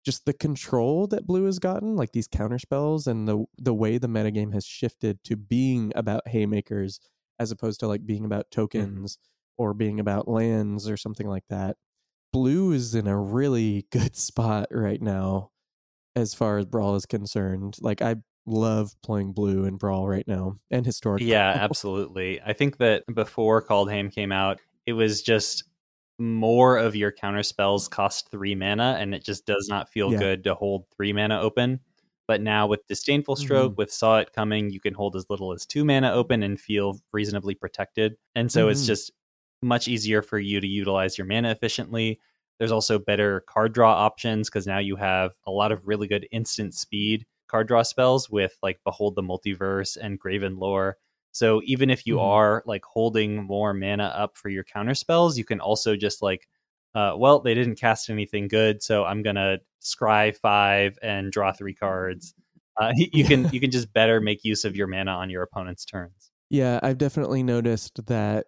[0.06, 3.98] just the control that blue has gotten like these counter spells and the the way
[3.98, 7.00] the metagame has shifted to being about haymakers
[7.40, 8.62] as opposed to like being about mm-hmm.
[8.62, 9.35] tokens mm-hmm.
[9.58, 11.76] Or being about lands or something like that
[12.36, 15.50] blue is in a really good spot right now
[16.16, 18.16] as far as brawl is concerned like i
[18.46, 23.62] love playing blue and brawl right now and historic yeah absolutely i think that before
[23.66, 25.64] kaldheim came out it was just
[26.20, 30.20] more of your counter spells cost three mana and it just does not feel yeah.
[30.20, 31.80] good to hold three mana open
[32.28, 33.78] but now with disdainful stroke mm-hmm.
[33.78, 37.00] with saw it coming you can hold as little as two mana open and feel
[37.12, 38.72] reasonably protected and so mm-hmm.
[38.72, 39.12] it's just
[39.66, 42.20] much easier for you to utilize your mana efficiently
[42.60, 46.28] there's also better card draw options because now you have a lot of really good
[46.32, 50.98] instant speed card draw spells with like Behold the Multiverse and Graven Lore.
[51.32, 52.26] So even if you mm-hmm.
[52.26, 56.48] are like holding more mana up for your counter spells, you can also just like,
[56.96, 61.74] uh, well, they didn't cast anything good, so I'm gonna scry five and draw three
[61.74, 62.34] cards.
[62.80, 65.84] Uh, you can you can just better make use of your mana on your opponent's
[65.84, 66.32] turns.
[66.50, 68.46] Yeah, I've definitely noticed that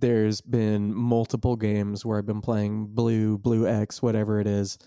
[0.00, 4.78] there's been multiple games where I've been playing blue, blue X, whatever it is,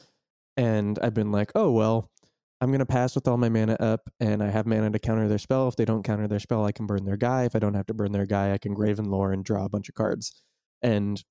[0.56, 2.12] and I've been like, oh well,
[2.60, 5.28] I'm going to pass with all my mana up, and I have mana to counter
[5.28, 5.68] their spell.
[5.68, 7.46] If they don't counter their spell, I can burn their guy.
[7.46, 9.70] If I don't have to burn their guy, I can Graven Lore and draw a
[9.70, 10.42] bunch of cards.
[10.82, 11.24] And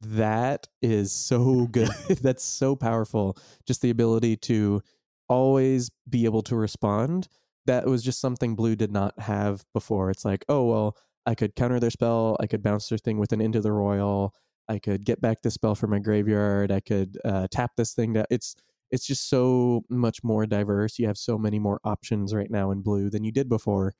[0.00, 1.88] that is so good.
[2.22, 3.36] That's so powerful.
[3.66, 4.82] Just the ability to
[5.28, 7.28] always be able to respond.
[7.66, 10.10] That was just something Blue did not have before.
[10.10, 10.96] It's like, oh, well,
[11.26, 12.36] I could counter their spell.
[12.40, 14.32] I could bounce their thing with an Into the Roil.
[14.68, 16.70] I could get back the spell from my graveyard.
[16.70, 18.26] I could uh, tap this thing down.
[18.30, 18.54] It's
[18.90, 20.98] it's just so much more diverse.
[20.98, 23.94] You have so many more options right now in blue than you did before.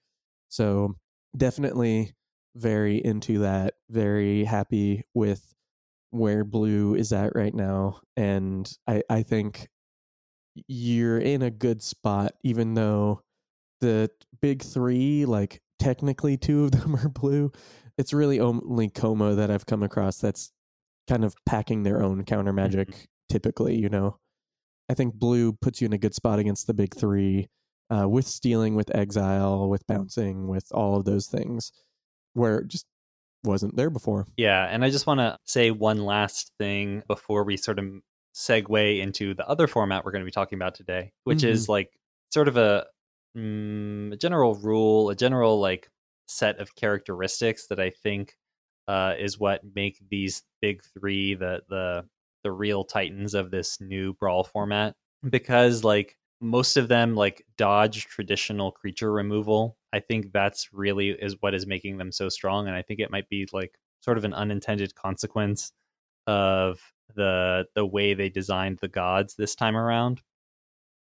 [0.48, 0.96] So
[1.36, 2.14] definitely
[2.56, 3.74] very into that.
[3.88, 5.54] Very happy with
[6.10, 8.00] where blue is at right now.
[8.16, 9.68] And I, I think
[10.66, 13.22] you're in a good spot, even though
[13.80, 17.50] the big three, like technically two of them are blue.
[17.98, 20.52] It's really only Koma that I've come across that's
[21.08, 23.04] kind of packing their own counter magic mm-hmm.
[23.28, 24.18] typically, you know.
[24.88, 27.48] I think blue puts you in a good spot against the big three,
[27.90, 31.72] uh, with stealing, with exile, with bouncing, with all of those things,
[32.34, 32.86] where it just
[33.44, 34.26] wasn't there before.
[34.36, 37.86] Yeah, and I just want to say one last thing before we sort of
[38.34, 41.48] segue into the other format we're going to be talking about today, which mm-hmm.
[41.50, 41.90] is like
[42.32, 42.86] sort of a,
[43.36, 45.90] mm, a general rule, a general like
[46.26, 48.36] set of characteristics that I think
[48.88, 52.04] uh, is what make these big three the the
[52.42, 54.94] the real titans of this new brawl format.
[55.28, 59.76] Because like most of them like dodge traditional creature removal.
[59.92, 63.10] I think that's really is what is making them so strong and i think it
[63.10, 65.72] might be like sort of an unintended consequence
[66.26, 66.80] of
[67.16, 70.22] the the way they designed the gods this time around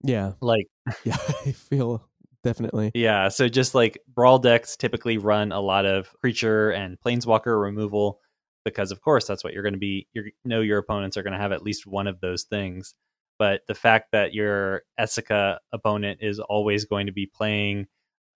[0.05, 0.33] yeah.
[0.41, 0.67] Like
[1.05, 2.07] yeah i feel
[2.43, 2.91] definitely.
[2.95, 8.21] Yeah so just like brawl decks typically run a lot of creature and planeswalker removal
[8.65, 11.33] because of course that's what you're going to be you know your opponents are going
[11.33, 12.95] to have at least one of those things.
[13.39, 17.87] But the fact that your Esika opponent is always going to be playing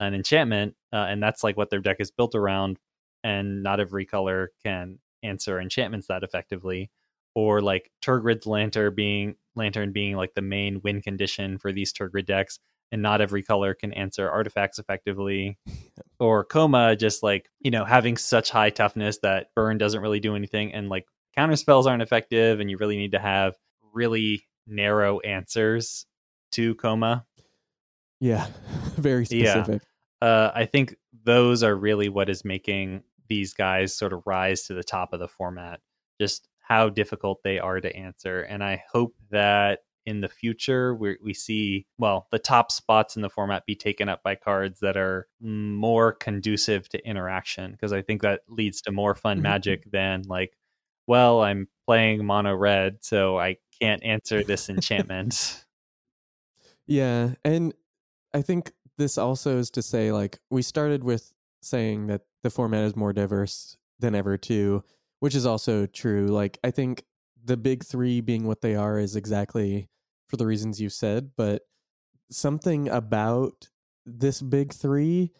[0.00, 2.78] an enchantment uh, and that's like what their deck is built around
[3.24, 6.90] and not every color can answer enchantments that effectively
[7.34, 12.24] or like Tergrid's lantern being lantern being like the main win condition for these Tergrid
[12.26, 12.58] decks
[12.90, 15.58] and not every color can answer artifacts effectively.
[16.18, 20.34] or Koma, just like, you know, having such high toughness that burn doesn't really do
[20.34, 23.54] anything and like counter spells aren't effective and you really need to have
[23.92, 26.06] really narrow answers
[26.52, 27.26] to Koma.
[28.20, 28.46] Yeah,
[28.96, 29.82] very specific.
[30.22, 30.28] Yeah.
[30.28, 34.74] Uh, I think those are really what is making these guys sort of rise to
[34.74, 35.80] the top of the format.
[36.20, 38.42] Just how difficult they are to answer.
[38.42, 43.20] And I hope that in the future we we see well the top spots in
[43.20, 48.00] the format be taken up by cards that are more conducive to interaction because I
[48.00, 49.42] think that leads to more fun mm-hmm.
[49.42, 50.56] magic than like
[51.06, 55.64] well I'm playing mono red so I can't answer this enchantment.
[56.86, 57.74] yeah, and
[58.34, 62.84] I think this also is to say like we started with saying that the format
[62.84, 64.84] is more diverse than ever too,
[65.20, 66.28] which is also true.
[66.28, 67.04] Like I think
[67.44, 69.88] the big 3 being what they are is exactly
[70.28, 71.62] for the reasons you said, but
[72.30, 73.68] something about
[74.04, 75.30] this big 3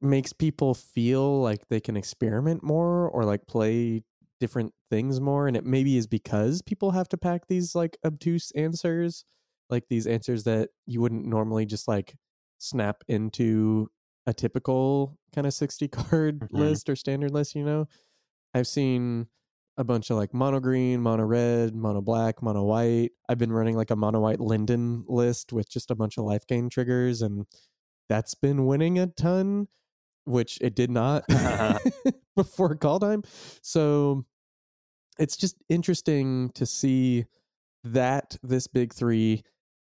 [0.00, 4.02] makes people feel like they can experiment more or like play
[4.40, 8.50] different things more and it maybe is because people have to pack these like obtuse
[8.52, 9.24] answers
[9.70, 12.14] like these answers that you wouldn't normally just like
[12.58, 13.88] snap into
[14.26, 16.56] a typical kind of 60 card mm-hmm.
[16.56, 17.86] list or standard list you know
[18.54, 19.26] i've seen
[19.76, 23.76] a bunch of like mono green mono red mono black mono white i've been running
[23.76, 27.46] like a mono white linden list with just a bunch of life gain triggers and
[28.08, 29.66] that's been winning a ton
[30.24, 31.24] which it did not
[32.36, 33.24] before Kaldheim.
[33.62, 34.24] So
[35.18, 37.26] it's just interesting to see
[37.84, 39.42] that this big three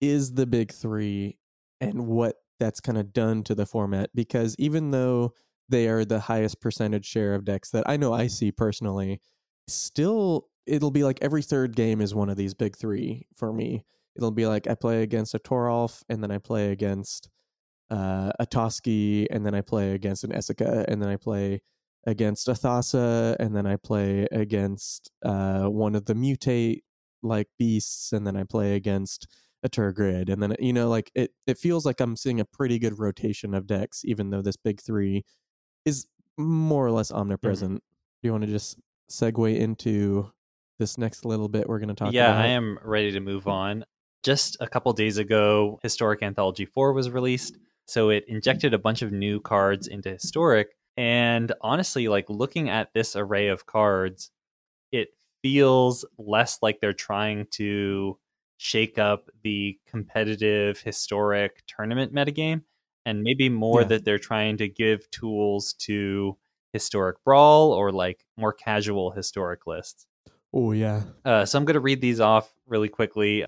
[0.01, 1.39] is the big three
[1.81, 5.33] and what that's kind of done to the format because even though
[5.69, 9.21] they are the highest percentage share of decks that I know I see personally,
[9.69, 13.85] still it'll be like every third game is one of these big three for me.
[14.17, 17.29] It'll be like I play against a Toralf and then I play against
[17.91, 21.61] uh, a Toski, and then I play against an Esika, and then I play
[22.07, 26.81] against a Thassa, and then I play against uh, one of the mutate
[27.23, 29.27] like beasts, and then I play against
[29.63, 32.79] a Tergrid, and then you know, like it, it feels like I'm seeing a pretty
[32.79, 35.25] good rotation of decks, even though this big three
[35.85, 37.21] is more or less mm-hmm.
[37.21, 37.73] omnipresent.
[37.73, 38.23] Mm-hmm.
[38.23, 38.79] Do you want to just
[39.11, 40.31] segue into
[40.79, 42.39] this next little bit we're going to talk yeah, about?
[42.39, 43.85] Yeah, I am ready to move on.
[44.23, 47.59] Just a couple days ago, Historic Anthology 4 was released.
[47.87, 50.69] So it injected a bunch of new cards into Historic.
[50.97, 54.31] And honestly, like looking at this array of cards,
[54.91, 55.09] it
[55.43, 58.19] feels less like they're trying to
[58.57, 62.63] shake up the competitive historic tournament metagame
[63.05, 63.89] and maybe more yeah.
[63.89, 66.37] that they're trying to give tools to
[66.73, 70.07] historic brawl or like more casual historic lists.
[70.53, 71.03] Oh yeah.
[71.25, 73.45] Uh, so I'm going to read these off really quickly.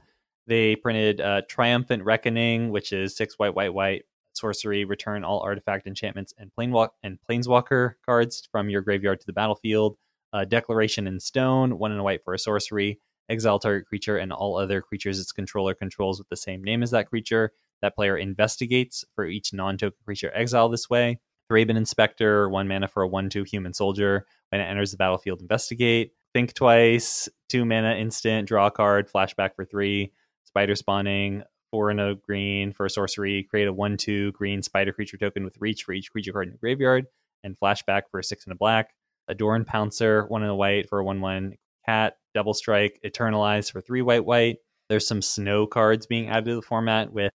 [0.47, 4.05] They printed uh, Triumphant Reckoning, which is six white, white, white
[4.37, 9.33] sorcery, return all artifact enchantments and planewalk and planeswalker cards from your graveyard to the
[9.33, 9.97] battlefield.
[10.33, 13.01] Uh, Declaration in stone, one and a white for a sorcery.
[13.29, 16.91] Exile target creature and all other creatures its controller controls with the same name as
[16.93, 17.53] that creature.
[17.83, 21.19] That player investigates for each non-token creature exile this way.
[21.51, 24.27] Thraben Inspector, one mana for a one-two human soldier.
[24.51, 26.13] When it enters the battlefield, investigate.
[26.35, 30.13] Think twice, two mana instant, draw a card, flashback for three.
[30.45, 33.43] Spider spawning, four and a green for a sorcery.
[33.45, 36.53] Create a one two green spider creature token with reach for each creature card in
[36.53, 37.07] your graveyard,
[37.45, 38.95] and flashback for a six and a black.
[39.29, 42.17] Adorned Pouncer, one and a white for a one one cat.
[42.35, 44.57] Double strike, eternalize for three white white.
[44.89, 47.33] There's some snow cards being added to the format with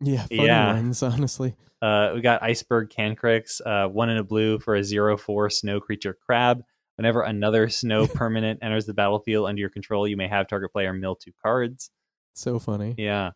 [0.00, 0.74] yeah, yeah.
[0.74, 1.54] ones, honestly.
[1.82, 5.80] Uh, we got Iceberg Cancrix, uh, one in a blue for a zero four snow
[5.80, 6.62] creature crab.
[6.96, 10.92] Whenever another snow permanent enters the battlefield under your control, you may have target player
[10.92, 11.90] mill two cards.
[12.34, 12.94] So funny.
[12.96, 13.30] Yeah.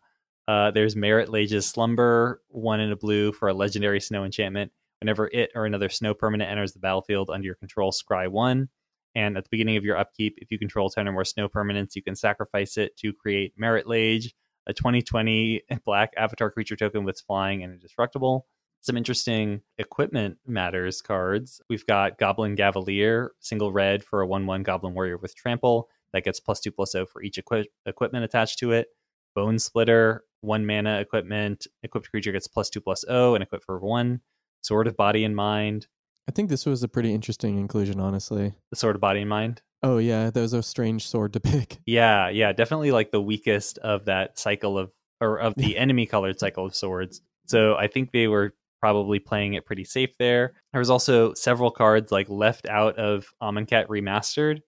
[0.47, 4.71] Uh, there's Marit Lage's Slumber, one in a blue for a legendary snow enchantment.
[4.99, 8.67] Whenever it or another snow permanent enters the battlefield under your control, scry one.
[9.15, 11.95] And at the beginning of your upkeep, if you control 10 or more snow permanents,
[11.95, 14.33] you can sacrifice it to create Marit Lage,
[14.67, 18.47] a 2020 black avatar creature token with flying and indestructible.
[18.81, 21.61] Some interesting equipment matters cards.
[21.69, 26.23] We've got Goblin Gaveleer, single red for a 1 1 Goblin Warrior with trample that
[26.23, 28.87] gets plus 2 plus 0 for each equi- equipment attached to it.
[29.35, 31.67] Bone Splitter, one mana equipment.
[31.83, 34.21] Equipped creature gets plus two plus O and equipped for one.
[34.61, 35.87] Sword of Body and Mind.
[36.27, 38.53] I think this was a pretty interesting inclusion, honestly.
[38.69, 39.61] The Sword of Body and Mind.
[39.81, 41.79] Oh yeah, that was a strange sword to pick.
[41.85, 46.39] Yeah, yeah, definitely like the weakest of that cycle of or of the enemy colored
[46.39, 47.21] cycle of swords.
[47.45, 50.53] So I think they were probably playing it pretty safe there.
[50.71, 54.61] There was also several cards like left out of Amonkhet Remastered.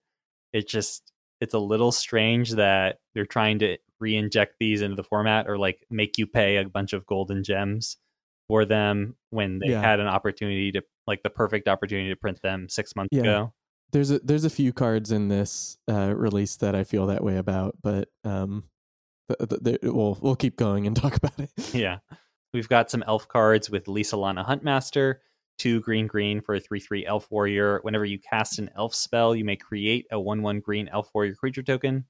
[0.52, 5.48] It just it's a little strange that they're trying to re-inject these into the format
[5.48, 7.96] or like make you pay a bunch of golden gems
[8.48, 9.80] for them when they yeah.
[9.80, 13.20] had an opportunity to like the perfect opportunity to print them six months yeah.
[13.20, 13.54] ago.
[13.92, 17.36] There's a there's a few cards in this uh, release that I feel that way
[17.36, 18.64] about, but um,
[19.28, 21.50] we'll we'll keep going and talk about it.
[21.74, 21.98] yeah,
[22.52, 25.16] we've got some elf cards with Lysa Huntmaster,
[25.58, 27.80] two green green for a three three elf warrior.
[27.82, 31.34] Whenever you cast an elf spell, you may create a one one green elf warrior
[31.34, 32.06] creature token.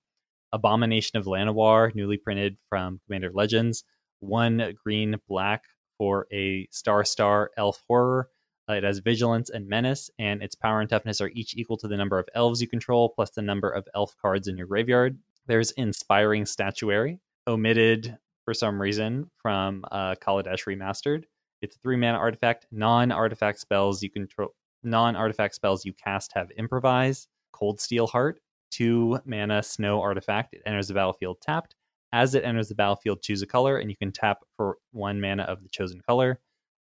[0.53, 3.85] Abomination of Llanowar, newly printed from Commander Legends.
[4.21, 5.63] One green black
[5.99, 8.29] for a star star elf horror.
[8.69, 11.97] It has vigilance and menace, and its power and toughness are each equal to the
[11.97, 15.19] number of elves you control plus the number of elf cards in your graveyard.
[15.47, 21.25] There's Inspiring Statuary, omitted for some reason from uh, Kaladesh Remastered.
[21.61, 22.67] It's a three mana artifact.
[22.71, 28.41] Non artifact spells you control non artifact spells you cast have improvise, cold steel heart,
[28.71, 30.55] two mana snow artifact.
[30.55, 31.75] It enters the battlefield tapped.
[32.13, 35.45] As it enters the battlefield, choose a color, and you can tap for one mana
[35.45, 36.41] of the chosen color.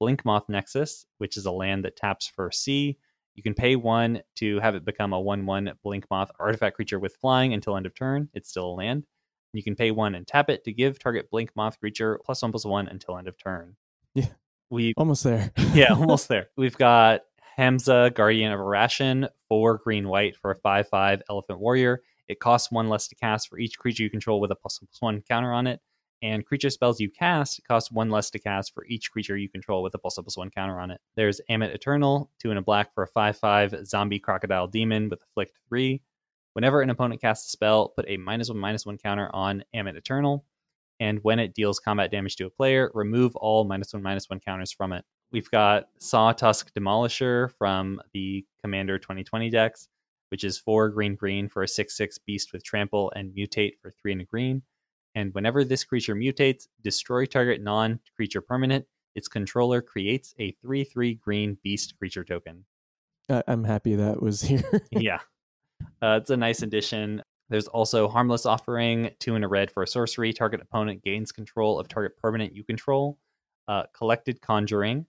[0.02, 2.98] Blinkmoth Nexus, which is a land that taps for C.
[3.36, 7.16] You can pay one to have it become a 1 1 Blinkmoth artifact creature with
[7.16, 8.30] flying until end of turn.
[8.34, 9.06] It's still a land.
[9.54, 12.66] You can pay one and tap it to give target Blinkmoth creature plus one plus
[12.66, 13.76] one until end of turn.
[14.16, 14.28] Yeah.
[14.70, 15.52] We almost there.
[15.74, 16.48] yeah, almost there.
[16.58, 17.22] We've got
[17.58, 22.02] Hamza, Guardian of Arashin, four green white for a 5 5 Elephant Warrior.
[22.28, 24.88] It costs one less to cast for each creature you control with a plus one,
[24.88, 25.82] plus one counter on it.
[26.22, 29.82] And creature spells you cast cost one less to cast for each creature you control
[29.82, 31.02] with a plus plus one counter on it.
[31.16, 35.24] There's Ammit Eternal, two and a black for a 5 5 zombie crocodile demon with
[35.24, 36.02] afflict three.
[36.54, 39.96] Whenever an opponent casts a spell, put a minus one minus one counter on Ammit
[39.96, 40.46] Eternal.
[41.00, 44.40] And when it deals combat damage to a player, remove all minus one minus one
[44.40, 45.04] counters from it.
[45.32, 49.88] We've got Sawtusk Demolisher from the Commander 2020 decks,
[50.30, 53.90] which is four green green for a 6 6 beast with trample and mutate for
[53.90, 54.62] three and a green.
[55.16, 58.86] And whenever this creature mutates, destroy target non creature permanent.
[59.16, 62.66] Its controller creates a 3 3 green beast creature token.
[63.48, 64.82] I'm happy that was here.
[64.92, 65.20] yeah.
[66.02, 67.22] Uh, it's a nice addition.
[67.50, 70.32] There's also Harmless Offering, two in a red for a sorcery.
[70.32, 73.18] Target opponent gains control of target permanent you control.
[73.68, 75.06] Uh, collected Conjuring,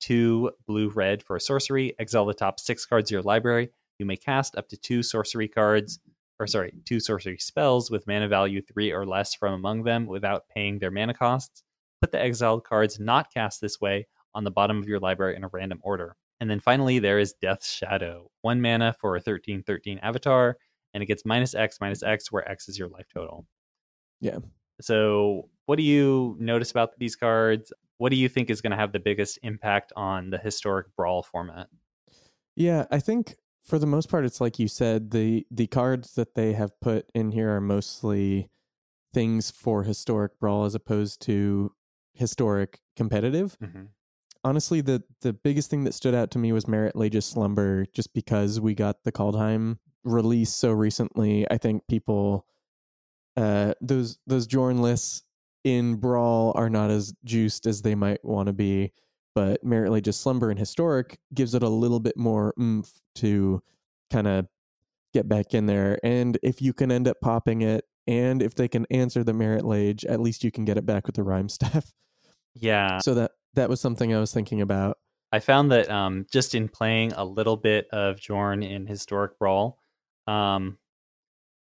[0.00, 1.94] two blue red for a sorcery.
[1.98, 3.70] Exile the top six cards of your library.
[3.98, 6.00] You may cast up to two sorcery cards,
[6.38, 10.48] or sorry, two sorcery spells with mana value three or less from among them without
[10.48, 11.62] paying their mana costs.
[12.00, 15.44] Put the exiled cards not cast this way on the bottom of your library in
[15.44, 16.16] a random order.
[16.40, 18.30] And then finally, there is Death's Shadow.
[18.42, 20.56] One mana for a 13 13 avatar,
[20.92, 23.46] and it gets minus X, minus X, where X is your life total.
[24.20, 24.38] Yeah.
[24.80, 27.72] So, what do you notice about these cards?
[27.98, 31.22] What do you think is going to have the biggest impact on the historic brawl
[31.22, 31.68] format?
[32.56, 36.34] Yeah, I think for the most part, it's like you said, the the cards that
[36.34, 38.50] they have put in here are mostly
[39.12, 41.72] things for historic brawl as opposed to
[42.14, 43.56] historic competitive.
[43.62, 43.84] Mm-hmm
[44.44, 48.12] honestly, the the biggest thing that stood out to me was Marit Lage's Slumber, just
[48.12, 51.50] because we got the Kaldheim release so recently.
[51.50, 52.46] I think people,
[53.36, 55.22] uh, those those Jorn lists
[55.64, 58.92] in Brawl are not as juiced as they might want to be,
[59.34, 63.62] but Marit Lage's Slumber and Historic gives it a little bit more oomph to
[64.10, 64.46] kind of
[65.12, 65.98] get back in there.
[66.02, 69.64] And if you can end up popping it, and if they can answer the Marit
[69.64, 71.92] Lage, at least you can get it back with the rhyme stuff.
[72.54, 72.98] Yeah.
[72.98, 74.98] So that that was something I was thinking about.
[75.32, 79.80] I found that um, just in playing a little bit of Jorn in Historic Brawl,
[80.28, 80.78] um,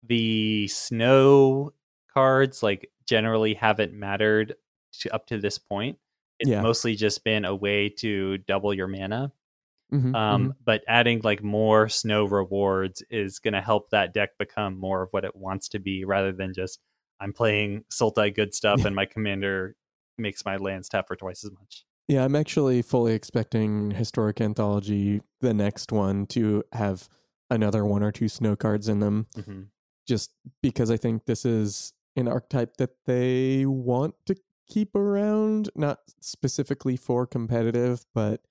[0.04, 1.74] the snow
[2.14, 4.56] cards like generally haven't mattered
[5.00, 5.98] to, up to this point.
[6.44, 6.62] It's yeah.
[6.62, 9.32] mostly just been a way to double your mana.
[9.94, 10.52] Mm-hmm, um, mm-hmm.
[10.66, 15.10] But adding like more snow rewards is going to help that deck become more of
[15.12, 16.80] what it wants to be, rather than just
[17.22, 19.78] I'm playing Sultai good stuff and my commander
[20.18, 21.86] makes my lands tap for twice as much.
[22.10, 27.08] Yeah, I'm actually fully expecting Historic Anthology, the next one, to have
[27.50, 29.28] another one or two snow cards in them.
[29.38, 29.62] Mm-hmm.
[30.06, 30.32] Just
[30.62, 34.36] because I think this is an archetype that they want to
[34.70, 38.42] keep around, not specifically for competitive, but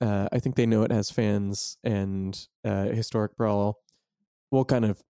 [0.00, 3.80] uh, I think they know it has fans and uh, Historic Brawl.
[4.50, 5.02] We'll kind of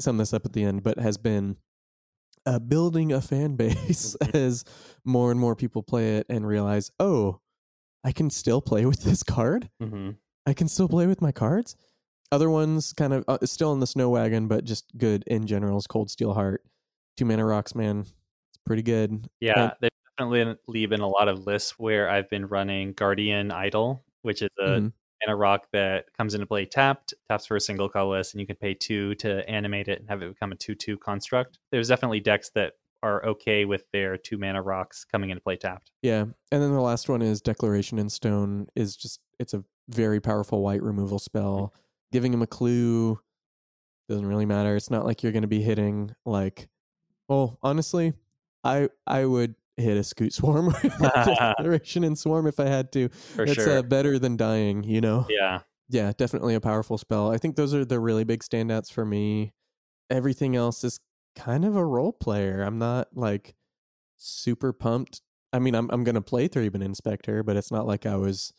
[0.00, 1.56] sum this up at the end, but has been
[2.46, 4.36] uh, building a fan base mm-hmm.
[4.36, 4.64] as
[5.04, 7.40] more and more people play it and realize, oh,
[8.04, 9.70] I can still play with this card.
[9.82, 10.10] Mm-hmm.
[10.46, 11.76] I can still play with my cards.
[12.30, 15.78] Other ones kind of uh, still in the snow wagon, but just good in general
[15.78, 16.62] is Cold Steel Heart.
[17.16, 18.06] Two mana rocks, man.
[18.68, 19.28] Pretty good.
[19.40, 24.04] Yeah, and, there's definitely been a lot of lists where I've been running Guardian Idol,
[24.22, 24.88] which is a mm-hmm
[25.26, 28.56] mana rock that comes into play tapped, taps for a single colorless, and you can
[28.56, 31.58] pay two to animate it and have it become a 2 2 construct.
[31.70, 35.92] There's definitely decks that are okay with their two mana rocks coming into play tapped.
[36.02, 36.22] Yeah.
[36.50, 40.62] And then the last one is Declaration in Stone is just it's a very powerful
[40.62, 41.56] white removal spell.
[41.56, 41.78] Mm-hmm.
[42.10, 43.20] Giving him a clue
[44.08, 44.74] doesn't really matter.
[44.74, 46.68] It's not like you're gonna be hitting like
[47.28, 48.14] well, honestly,
[48.64, 53.08] I I would hit a Scute Swarm declaration and swarm if I had to.
[53.08, 53.78] For That's sure.
[53.78, 55.26] uh, better than dying, you know?
[55.30, 55.60] Yeah.
[55.88, 57.30] Yeah, definitely a powerful spell.
[57.32, 59.54] I think those are the really big standouts for me.
[60.10, 61.00] Everything else is
[61.34, 62.62] kind of a role player.
[62.62, 63.54] I'm not like
[64.18, 65.22] super pumped.
[65.52, 68.52] I mean, I'm I'm gonna play Thraben Inspector, but it's not like I was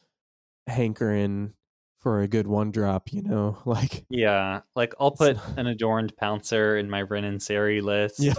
[0.65, 1.53] hankering
[1.99, 3.57] for a good one drop, you know?
[3.65, 4.61] Like Yeah.
[4.75, 8.19] Like I'll put an adorned pouncer in my Rin and Seri list.
[8.19, 8.33] Yeah.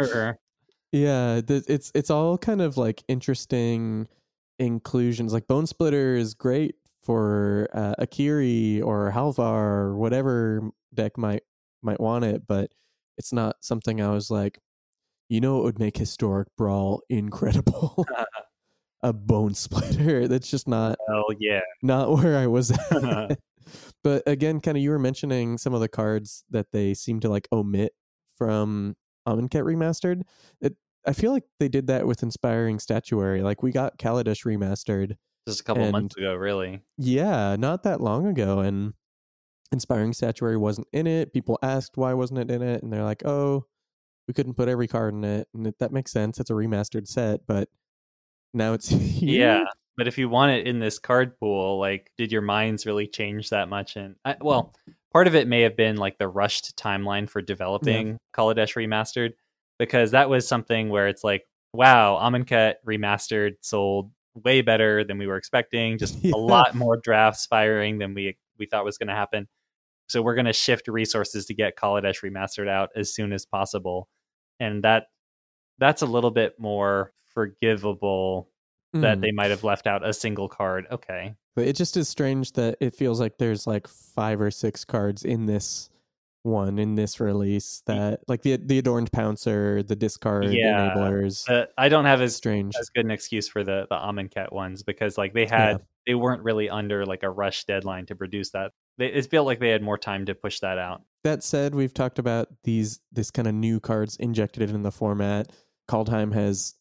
[0.00, 0.38] Sure.
[0.92, 4.08] Yeah, it's it's all kind of like interesting
[4.58, 5.32] inclusions.
[5.32, 11.42] Like Bone Splitter is great for uh, Akiri or Halvar or whatever deck might
[11.82, 12.70] might want it, but
[13.18, 14.58] it's not something I was like,
[15.28, 18.04] you know, it would make historic brawl incredible.
[19.02, 20.28] a bone splitter.
[20.28, 20.98] That's just not.
[21.08, 23.38] Oh yeah, not where I was at.
[24.04, 27.28] but again, kind of you were mentioning some of the cards that they seem to
[27.28, 27.94] like omit
[28.36, 28.94] from
[29.26, 30.22] Amonkhet remastered.
[30.60, 30.76] It,
[31.06, 33.42] I feel like they did that with Inspiring Statuary.
[33.42, 36.82] Like we got Kaladesh remastered just a couple months ago, really.
[36.98, 38.94] Yeah, not that long ago, and
[39.72, 41.32] Inspiring Statuary wasn't in it.
[41.32, 43.66] People asked why wasn't it in it, and they're like, "Oh,
[44.28, 46.38] we couldn't put every card in it," and it, that makes sense.
[46.38, 47.68] It's a remastered set, but
[48.54, 49.64] now it's yeah.
[49.96, 53.50] But if you want it in this card pool, like, did your minds really change
[53.50, 53.96] that much?
[53.96, 54.72] And I, well,
[55.12, 58.16] part of it may have been like the rushed timeline for developing yeah.
[58.34, 59.34] Kaladesh remastered,
[59.82, 65.26] because that was something where it's like, wow, Amonkhet remastered sold way better than we
[65.26, 65.98] were expecting.
[65.98, 66.30] Just yeah.
[66.36, 69.48] a lot more drafts firing than we we thought was going to happen.
[70.08, 74.08] So we're going to shift resources to get Kaladesh remastered out as soon as possible,
[74.60, 75.06] and that
[75.78, 78.48] that's a little bit more forgivable
[78.94, 79.00] mm.
[79.00, 80.86] that they might have left out a single card.
[80.92, 81.34] Okay.
[81.56, 85.24] But it just is strange that it feels like there's like five or six cards
[85.24, 85.90] in this
[86.42, 91.48] one in this release that like the the adorned pouncer, the discard yeah, enablers.
[91.48, 94.82] Uh, I don't have as strange as good an excuse for the the Amonkhet ones
[94.82, 95.78] because like they had yeah.
[96.06, 98.72] they weren't really under like a rush deadline to produce that.
[98.98, 101.02] They, it felt like they had more time to push that out.
[101.24, 105.52] That said, we've talked about these this kind of new cards injected in the format.
[105.88, 106.74] Kaldheim has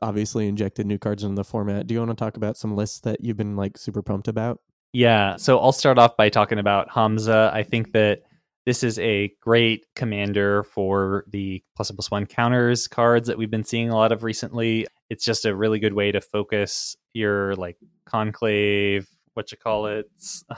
[0.00, 1.86] obviously injected new cards into the format.
[1.86, 4.60] Do you want to talk about some lists that you've been like super pumped about?
[4.92, 7.50] Yeah, so I'll start off by talking about Hamza.
[7.52, 8.22] I think that
[8.66, 13.64] this is a great commander for the plus plus one counters cards that we've been
[13.64, 14.86] seeing a lot of recently.
[15.10, 20.10] It's just a really good way to focus your like conclave, what you call it,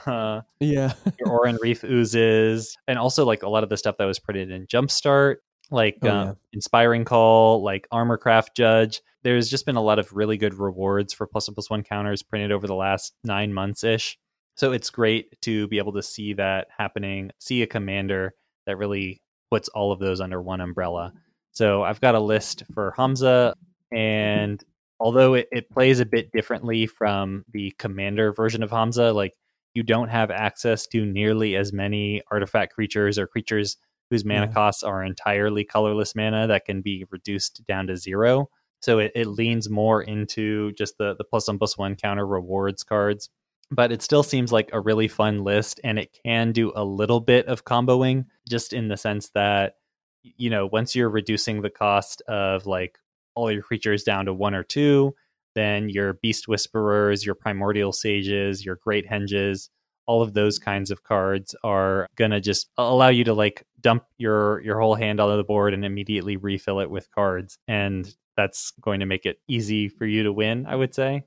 [0.05, 4.19] uh, yeah, your Oran-Rief oozes, and also like a lot of the stuff that was
[4.19, 5.37] printed in Jumpstart
[5.71, 6.33] like oh, um, yeah.
[6.53, 11.27] inspiring call like armorcraft judge there's just been a lot of really good rewards for
[11.27, 14.17] plus plus one counters printed over the last nine months ish
[14.57, 18.33] so it's great to be able to see that happening see a commander
[18.65, 21.13] that really puts all of those under one umbrella
[21.51, 23.53] so i've got a list for hamza
[23.91, 24.63] and
[24.99, 29.33] although it, it plays a bit differently from the commander version of hamza like
[29.73, 33.77] you don't have access to nearly as many artifact creatures or creatures
[34.09, 34.51] whose mana yeah.
[34.51, 38.49] costs are entirely colorless mana that can be reduced down to zero.
[38.81, 42.83] So it, it leans more into just the, the plus one plus one counter rewards
[42.83, 43.29] cards.
[43.69, 47.19] But it still seems like a really fun list and it can do a little
[47.19, 49.75] bit of comboing just in the sense that,
[50.23, 52.97] you know, once you're reducing the cost of like
[53.35, 55.13] all your creatures down to one or two,
[55.53, 59.69] then your beast whisperers, your primordial sages, your great henges,
[60.07, 64.03] all of those kinds of cards are going to just allow you to like dump
[64.17, 68.71] your your whole hand onto the board and immediately refill it with cards and that's
[68.81, 71.23] going to make it easy for you to win i would say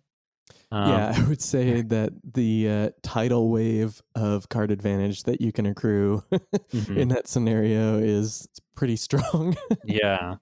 [0.72, 5.52] um, yeah i would say that the uh, tidal wave of card advantage that you
[5.52, 6.98] can accrue mm-hmm.
[6.98, 10.36] in that scenario is pretty strong yeah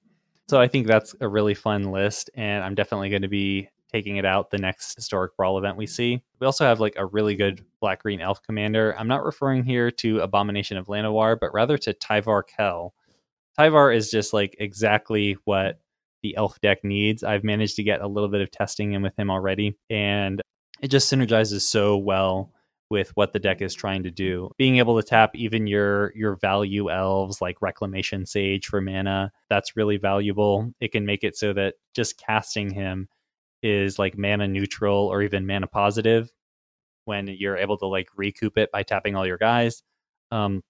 [0.48, 4.16] so i think that's a really fun list and i'm definitely going to be taking
[4.16, 6.22] it out the next historic brawl event we see.
[6.40, 8.94] We also have like a really good black green elf commander.
[8.98, 12.94] I'm not referring here to Abomination of Llanowar, but rather to Tyvar Kell.
[13.58, 15.80] Tyvar is just like exactly what
[16.22, 17.22] the elf deck needs.
[17.22, 20.40] I've managed to get a little bit of testing in with him already, and
[20.80, 22.52] it just synergizes so well
[22.90, 24.50] with what the deck is trying to do.
[24.56, 29.76] Being able to tap even your your value elves like Reclamation Sage for mana, that's
[29.76, 30.72] really valuable.
[30.80, 33.08] It can make it so that just casting him
[33.62, 36.30] is like mana neutral or even mana positive
[37.04, 39.82] when you're able to like recoup it by tapping all your guys.
[40.30, 40.62] Um,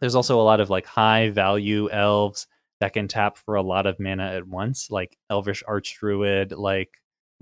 [0.00, 2.46] there's also a lot of like high value elves
[2.80, 6.90] that can tap for a lot of mana at once, like Elvish Archdruid, like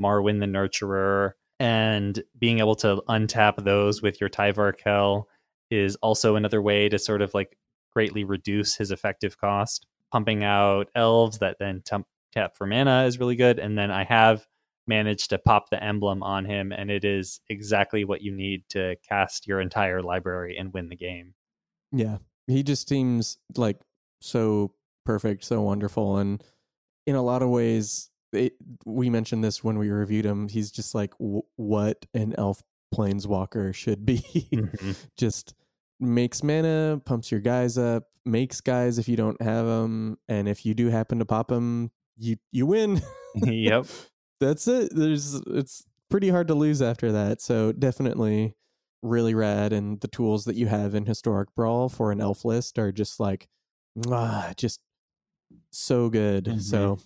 [0.01, 5.29] Marwyn the Nurturer, and being able to untap those with your Tyvar Kell
[5.71, 7.57] is also another way to sort of like
[7.93, 9.87] greatly reduce his effective cost.
[10.13, 11.83] Pumping out elves that then
[12.33, 14.47] tap for mana is really good, and then I have
[14.87, 18.97] managed to pop the emblem on him, and it is exactly what you need to
[19.09, 21.35] cast your entire library and win the game.
[21.91, 23.81] Yeah, he just seems like
[24.21, 24.73] so
[25.07, 26.43] perfect, so wonderful, and
[27.07, 28.55] in a lot of ways, it,
[28.85, 30.49] we mentioned this when we reviewed him.
[30.49, 32.63] He's just like w- what an elf
[32.95, 34.23] planeswalker should be.
[34.53, 34.93] Mm-hmm.
[35.17, 35.55] just
[36.01, 40.67] makes mana, pumps your guys up, makes guys if you don't have them, and if
[40.67, 43.01] you do happen to pop them, you you win.
[43.35, 43.87] yep
[44.41, 44.91] that's it.
[44.95, 47.41] There's it's pretty hard to lose after that.
[47.41, 48.55] So definitely
[49.03, 49.73] really rad.
[49.73, 53.21] And the tools that you have in Historic Brawl for an elf list are just
[53.21, 53.49] like,
[54.11, 54.81] ah, just
[55.77, 56.45] so good.
[56.45, 56.59] Mm-hmm.
[56.61, 56.99] So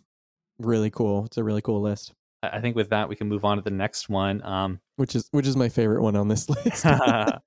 [0.59, 1.25] really cool.
[1.27, 2.13] It's a really cool list.
[2.43, 5.29] I think with that we can move on to the next one, um, which is
[5.33, 6.87] which is my favorite one on this list.
[6.87, 7.39] uh,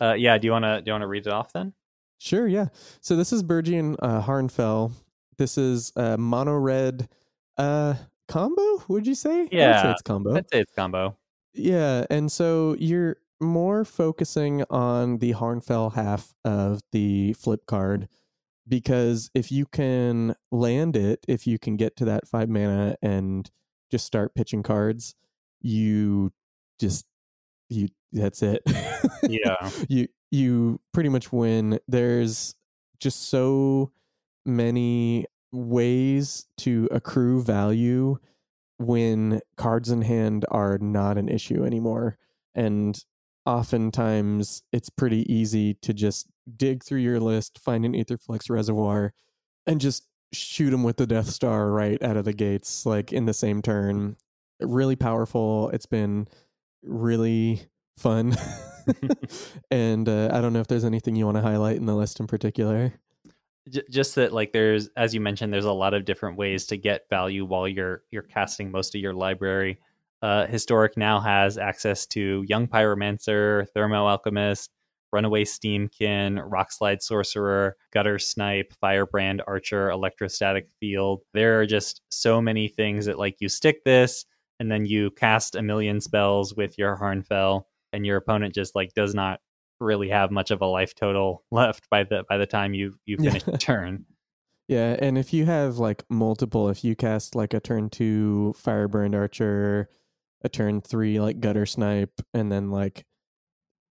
[0.00, 1.72] yeah, do you want to do you want to read it off then?
[2.18, 2.48] Sure.
[2.48, 2.66] Yeah.
[3.00, 4.92] So this is Bergian uh, Harnfel.
[5.38, 7.08] This is a mono red
[7.58, 7.94] uh,
[8.26, 8.82] combo.
[8.88, 9.48] Would you say?
[9.52, 10.36] Yeah, say it's combo.
[10.36, 11.16] I'd say it's combo.
[11.52, 18.08] Yeah, and so you're more focusing on the Harnfel half of the flip card
[18.68, 23.50] because if you can land it, if you can get to that five mana and
[23.90, 25.14] just start pitching cards,
[25.60, 26.32] you
[26.80, 27.06] just
[27.68, 28.62] you that's it.
[29.22, 29.70] yeah.
[29.88, 31.78] you you pretty much win.
[31.86, 32.54] There's
[32.98, 33.92] just so
[34.44, 38.18] many ways to accrue value
[38.78, 42.18] when cards in hand are not an issue anymore.
[42.54, 43.02] And
[43.44, 46.26] oftentimes it's pretty easy to just
[46.56, 49.12] dig through your list, find an Aetherflux reservoir,
[49.66, 53.26] and just shoot them with the Death Star right out of the gates, like in
[53.26, 54.16] the same turn.
[54.60, 55.70] Really powerful.
[55.70, 56.28] It's been
[56.82, 57.62] really
[57.96, 58.36] fun.
[59.70, 62.20] and uh, I don't know if there's anything you want to highlight in the list
[62.20, 62.92] in particular.
[63.90, 67.08] Just that, like, there's as you mentioned, there's a lot of different ways to get
[67.10, 69.80] value while you're you're casting most of your library.
[70.22, 74.70] Uh, Historic now has access to Young Pyromancer, Thermo Alchemist,
[75.12, 81.20] Runaway Steamkin, Rockslide Sorcerer, Gutter Snipe, Firebrand Archer, Electrostatic Field.
[81.34, 84.24] There are just so many things that, like, you stick this
[84.58, 88.92] and then you cast a million spells with your Harnfel, and your opponent just like
[88.94, 89.40] does not
[89.80, 93.16] really have much of a life total left by the by the time you you
[93.16, 94.04] finish the turn.
[94.68, 99.14] Yeah, and if you have like multiple, if you cast like a turn two Firebrand
[99.14, 99.88] Archer,
[100.42, 103.04] a turn three like Gutter Snipe, and then like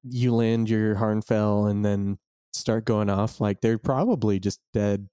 [0.10, 2.18] you land your Harnfel and then
[2.54, 5.08] start going off, like they're probably just dead.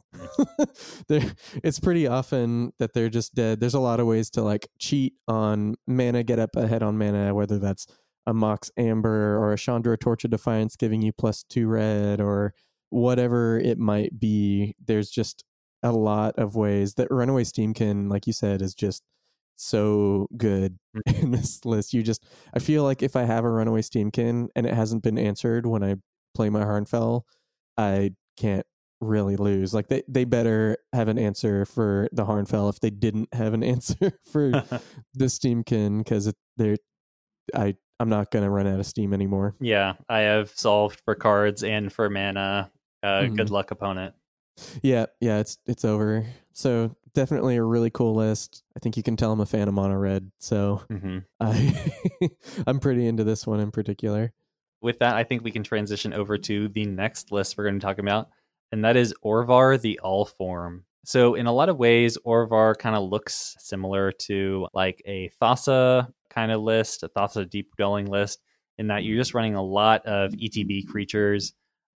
[1.09, 3.61] they're, it's pretty often that they're just dead.
[3.61, 7.35] There's a lot of ways to like cheat on mana, get up ahead on mana,
[7.35, 7.87] whether that's
[8.27, 12.55] a Mox Amber or a Chandra Torch of Defiance giving you plus two red or
[12.91, 14.77] whatever it might be.
[14.85, 15.45] There's just
[15.83, 19.03] a lot of ways that Runaway Steamkin like you said, is just
[19.57, 21.19] so good mm.
[21.23, 21.95] in this list.
[21.95, 22.25] You just,
[22.55, 25.83] I feel like if I have a Runaway Steamkin and it hasn't been answered when
[25.83, 25.97] I
[26.35, 27.23] play my Harnfel,
[27.77, 28.67] I can't
[29.01, 29.75] really lose.
[29.75, 33.63] Like they, they better have an answer for the Harnfel if they didn't have an
[33.63, 34.51] answer for
[35.15, 36.77] the Steamkin because they're,
[37.55, 39.55] I, I'm not gonna run out of steam anymore.
[39.61, 42.71] Yeah, I have solved for cards and for mana.
[43.01, 43.37] Uh, mm-hmm.
[43.37, 44.15] Good luck, opponent.
[44.83, 46.27] Yeah, yeah, it's it's over.
[46.53, 48.63] So definitely a really cool list.
[48.77, 50.31] I think you can tell I'm a fan of mono red.
[50.39, 51.19] So mm-hmm.
[51.41, 52.31] I
[52.67, 54.33] I'm pretty into this one in particular.
[54.81, 57.87] With that, I think we can transition over to the next list we're going to
[57.87, 58.29] talk about,
[58.73, 60.85] and that is Orvar the All Form.
[61.05, 66.09] So in a lot of ways, Orvar kind of looks similar to like a Thassa
[66.31, 68.41] kind of list, a Thassa Deep Dwelling list,
[68.79, 71.55] in that you're just running a lot of ETB creatures,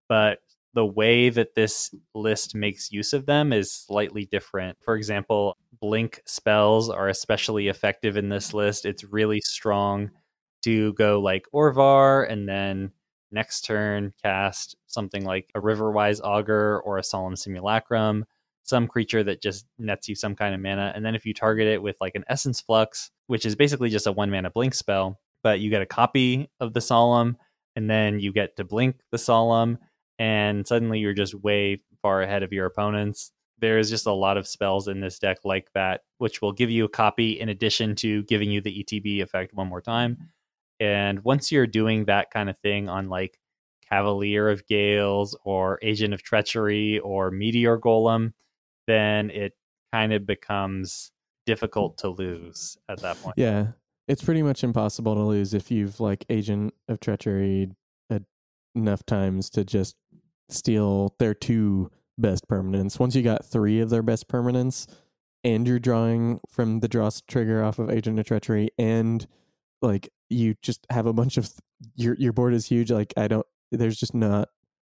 [0.09, 0.39] but
[0.77, 4.77] the way that this list makes use of them is slightly different.
[4.83, 8.85] For example, blink spells are especially effective in this list.
[8.85, 10.11] It's really strong
[10.65, 12.93] to go like Orvar and then
[13.33, 18.27] next turn cast something like a Riverwise Augur or a Solemn Simulacrum,
[18.63, 20.93] some creature that just nets you some kind of mana.
[20.95, 24.07] And then if you target it with like an Essence Flux, which is basically just
[24.07, 27.39] a one mana blink spell, but you get a copy of the Solemn
[27.77, 29.79] and then you get to blink the Solemn
[30.19, 33.33] and suddenly you're just way far ahead of your opponents.
[33.59, 36.71] There is just a lot of spells in this deck like that, which will give
[36.71, 40.15] you a copy in addition to giving you the ETB effect one more time.
[40.15, 40.25] Mm-hmm.
[40.79, 43.39] And once you're doing that kind of thing on like
[43.89, 48.33] Cavalier of Gales or Agent of Treachery or Meteor Golem,
[48.87, 49.55] then it
[49.93, 51.11] kind of becomes
[51.47, 53.37] difficult to lose at that point.
[53.39, 53.69] Yeah.
[54.07, 57.71] It's pretty much impossible to lose if you've like Agent of Treachery
[58.77, 59.97] enough times to just
[60.49, 62.99] steal their two best permanents.
[62.99, 64.87] Once you got three of their best permanents,
[65.45, 69.27] and you're drawing from the draw trigger off of Agent of Treachery, and
[69.83, 71.49] like you just have a bunch of
[71.95, 72.91] your your board is huge.
[72.91, 74.49] Like I don't, there's just not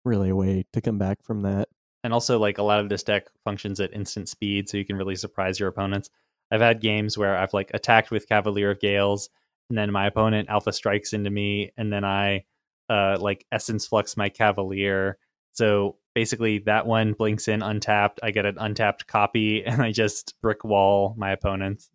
[0.04, 1.68] really a way to come back from that.
[2.02, 4.96] And also, like a lot of this deck functions at instant speed, so you can
[4.96, 6.08] really surprise your opponents.
[6.50, 9.28] I've had games where I've like attacked with Cavalier of Gales,
[9.68, 12.44] and then my opponent alpha strikes into me, and then I
[12.88, 15.18] uh, like Essence Flux my Cavalier.
[15.52, 18.20] So basically, that one blinks in untapped.
[18.22, 21.90] I get an untapped copy, and I just brick wall my opponents.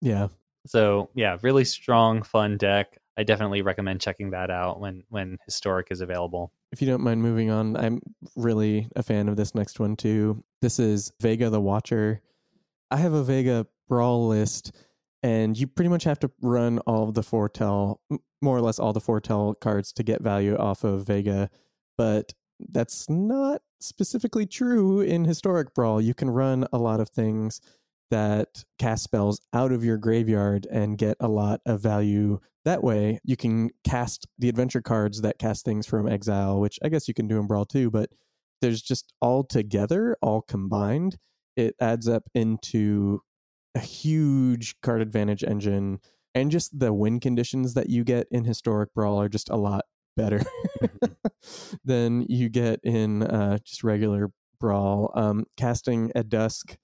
[0.00, 0.28] Yeah,
[0.66, 2.98] So yeah, really strong, fun deck.
[3.16, 6.52] I definitely recommend checking that out when when historic is available.
[6.70, 8.00] If you don't mind moving on, I'm
[8.36, 10.44] really a fan of this next one too.
[10.62, 12.20] This is Vega the Watcher.
[12.92, 14.72] I have a Vega brawl list,
[15.22, 18.00] and you pretty much have to run all of the foretell,
[18.40, 21.50] more or less all the foretell cards to get value off of Vega.
[21.96, 22.34] But
[22.70, 26.00] that's not specifically true in historic brawl.
[26.00, 27.60] You can run a lot of things
[28.10, 33.20] that cast spells out of your graveyard and get a lot of value that way.
[33.22, 37.14] You can cast the adventure cards that cast things from exile, which I guess you
[37.14, 38.10] can do in brawl too, but
[38.60, 41.18] there's just all together, all combined,
[41.56, 43.20] it adds up into
[43.74, 45.98] a huge card advantage engine
[46.34, 49.84] and just the win conditions that you get in historic brawl are just a lot
[50.18, 50.42] better
[51.84, 56.76] than you get in uh, just regular brawl um, casting at dusk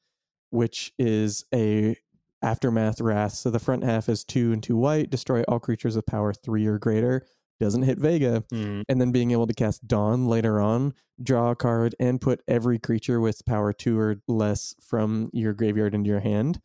[0.51, 1.97] which is a
[2.43, 6.07] aftermath wrath so the front half is two and two white destroy all creatures of
[6.07, 7.26] power three or greater
[7.61, 8.82] doesn't hit Vega, mm.
[8.89, 12.78] and then being able to cast Dawn later on, draw a card, and put every
[12.78, 16.61] creature with power two or less from your graveyard into your hand.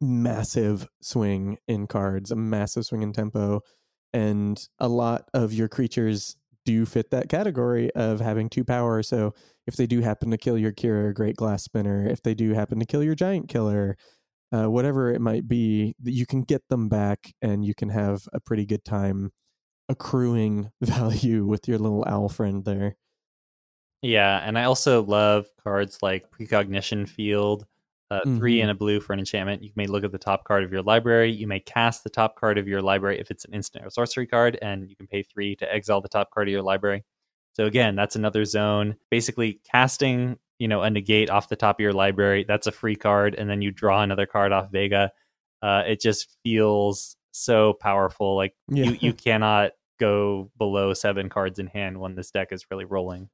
[0.00, 3.60] Massive swing in cards, a massive swing in tempo,
[4.12, 9.02] and a lot of your creatures do fit that category of having two power.
[9.02, 9.34] So
[9.66, 12.78] if they do happen to kill your Kira Great Glass Spinner, if they do happen
[12.80, 13.96] to kill your Giant Killer,
[14.52, 18.40] uh, whatever it might be, you can get them back and you can have a
[18.40, 19.30] pretty good time
[19.88, 22.96] accruing value with your little owl friend there.
[24.02, 27.66] Yeah, and I also love cards like Precognition Field,
[28.10, 28.38] uh, mm-hmm.
[28.38, 29.62] three and a blue for an enchantment.
[29.62, 31.30] You may look at the top card of your library.
[31.30, 34.26] You may cast the top card of your library if it's an instant or sorcery
[34.26, 37.04] card, and you can pay three to exile the top card of your library.
[37.52, 38.96] So again, that's another zone.
[39.10, 42.44] Basically, casting you know a negate off the top of your library.
[42.46, 45.12] That's a free card, and then you draw another card off Vega.
[45.62, 48.36] Uh, it just feels so powerful.
[48.36, 48.84] Like yeah.
[48.84, 53.28] you you cannot go below seven cards in hand when this deck is really rolling.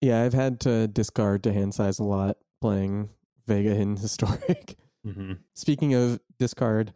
[0.00, 3.10] Yeah, I've had to discard to hand size a lot playing
[3.50, 4.76] Vega in Historic.
[5.04, 5.32] Mm-hmm.
[5.54, 6.92] Speaking of discard,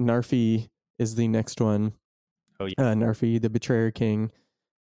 [0.00, 1.92] Narfi is the next one.
[2.58, 4.30] Oh yeah, uh, Narfi, the Betrayer King.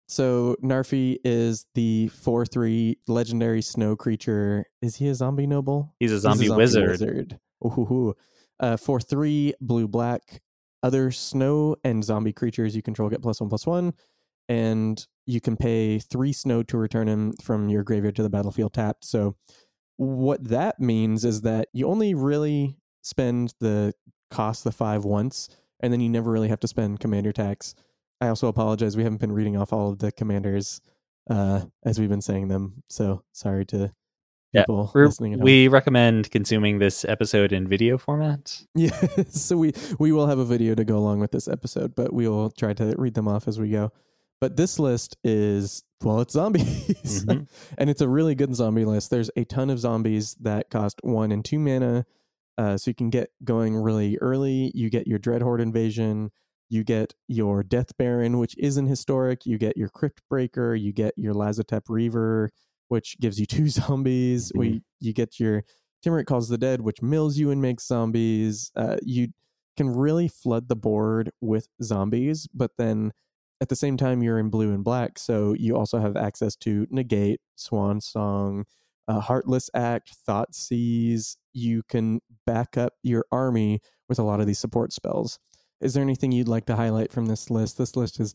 [0.09, 4.67] So Narfi is the four three legendary snow creature.
[4.83, 5.95] Is he a zombie noble?
[6.01, 6.89] He's a zombie, He's a zombie wizard.
[6.91, 7.39] wizard.
[7.65, 8.15] Ooh,
[8.59, 10.43] uh, for three blue black
[10.83, 13.95] other snow and zombie creatures you control get plus one plus one,
[14.49, 18.73] and you can pay three snow to return him from your graveyard to the battlefield
[18.73, 19.05] tapped.
[19.05, 19.37] So,
[19.97, 23.95] what that means is that you only really spend the
[24.31, 25.49] cost the five once,
[25.81, 27.75] and then you never really have to spend commander tax.
[28.21, 30.81] I also apologize; we haven't been reading off all of the commanders
[31.31, 32.83] uh, as we've been saying them.
[32.89, 33.93] So sorry to
[34.55, 35.41] people yeah, listening.
[35.41, 38.63] we recommend consuming this episode in video format.
[38.75, 42.13] Yeah, so we we will have a video to go along with this episode, but
[42.13, 43.93] we will try to read them off as we go.
[44.43, 47.45] But this list is well, it's zombies, mm-hmm.
[47.79, 49.11] and it's a really good zombie list.
[49.11, 52.05] There's a ton of zombies that cost one and two mana,
[52.59, 54.73] uh, so you can get going really early.
[54.75, 56.33] You get your Dreadhorde invasion.
[56.69, 59.47] You get your Death Baron, which isn't historic.
[59.47, 60.75] You get your Crypt Breaker.
[60.75, 62.51] You get your Lazotep Reaver
[62.93, 64.51] which gives you two zombies.
[64.51, 64.59] Mm-hmm.
[64.59, 65.65] We you get your
[66.05, 68.71] Tymaret Calls the Dead, which mills you and makes zombies.
[68.77, 69.29] Uh, you
[69.77, 73.13] can really flood the board with zombies, but then
[73.63, 76.85] at the same time you're in blue and black, so you also have access to
[76.91, 78.65] negate, swan song,
[79.07, 81.37] uh, heartless act, Thoughtseize.
[81.53, 85.39] You can back up your army with a lot of these support spells.
[85.81, 87.79] Is there anything you'd like to highlight from this list?
[87.79, 88.35] This list is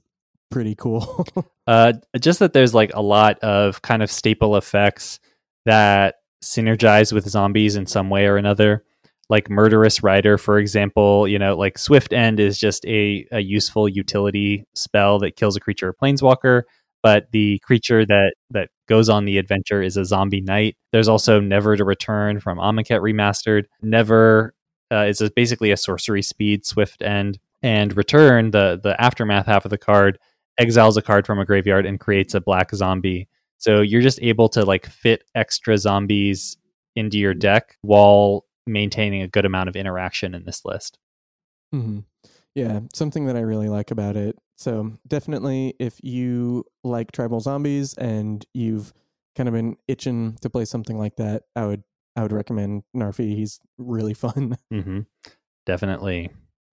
[0.49, 1.27] pretty cool.
[1.67, 5.19] uh, just that there's like a lot of kind of staple effects
[5.65, 8.85] that synergize with zombies in some way or another.
[9.29, 13.89] Like Murderous Rider, for example, you know, like Swift End is just a, a useful
[13.89, 16.63] utility spell that kills a creature or planeswalker,
[17.03, 20.77] but the creature that that goes on the adventure is a zombie knight.
[20.91, 23.65] There's also Never to Return from Amonkhet Remastered.
[23.81, 24.53] Never
[24.91, 29.65] uh, is a, basically a sorcery speed Swift End, and Return the the aftermath half
[29.65, 30.17] of the card
[30.57, 33.27] exiles a card from a graveyard and creates a black zombie.
[33.57, 36.57] So you're just able to like fit extra zombies
[36.95, 40.99] into your deck while maintaining a good amount of interaction in this list.
[41.73, 41.99] Mm-hmm.
[42.55, 44.37] Yeah, something that I really like about it.
[44.57, 48.93] So definitely, if you like tribal zombies and you've
[49.35, 51.83] kind of been itching to play something like that, I would
[52.15, 53.35] I would recommend Narfi.
[53.35, 54.57] He's really fun.
[54.73, 55.01] Mm-hmm.
[55.65, 56.31] Definitely.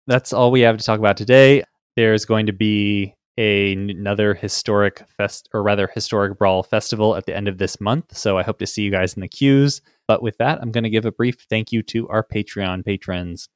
[0.07, 1.63] That's all we have to talk about today.
[1.95, 7.35] There's going to be a, another historic fest or rather historic brawl festival at the
[7.35, 8.15] end of this month.
[8.15, 9.81] So I hope to see you guys in the queues.
[10.07, 13.47] But with that, I'm going to give a brief thank you to our Patreon patrons.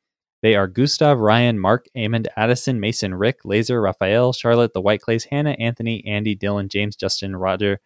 [0.43, 5.25] They are Gustav, Ryan, Mark, Amond, Addison, Mason, Rick, Laser, Raphael, Charlotte, The White Clays,
[5.25, 7.79] Hannah, Anthony, Andy, Dylan, James, Justin, Roger,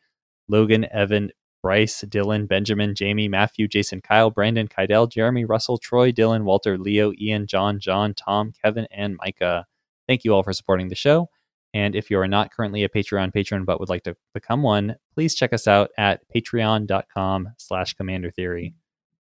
[0.50, 1.32] Logan, Evan,
[1.64, 7.14] Bryce, Dylan, Benjamin, Jamie, Matthew, Jason, Kyle, Brandon, Kydell, Jeremy, Russell, Troy, Dylan, Walter, Leo,
[7.20, 9.66] Ian, John, John, Tom, Kevin, and Micah.
[10.08, 11.30] Thank you all for supporting the show.
[11.74, 14.96] And if you are not currently a Patreon patron but would like to become one,
[15.14, 18.74] please check us out at patreon.com slash commander theory.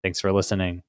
[0.02, 0.82] Thanks for listening.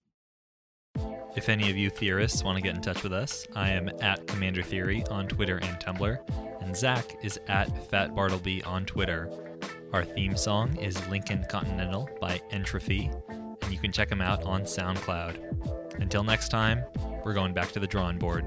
[1.35, 4.25] If any of you theorists want to get in touch with us, I am at
[4.27, 9.29] Commander Theory on Twitter and Tumblr, and Zach is at Fat Bartleby on Twitter.
[9.93, 14.63] Our theme song is Lincoln Continental by Entropy, and you can check them out on
[14.63, 16.01] SoundCloud.
[16.01, 16.83] Until next time,
[17.23, 18.45] we're going back to the drawing board.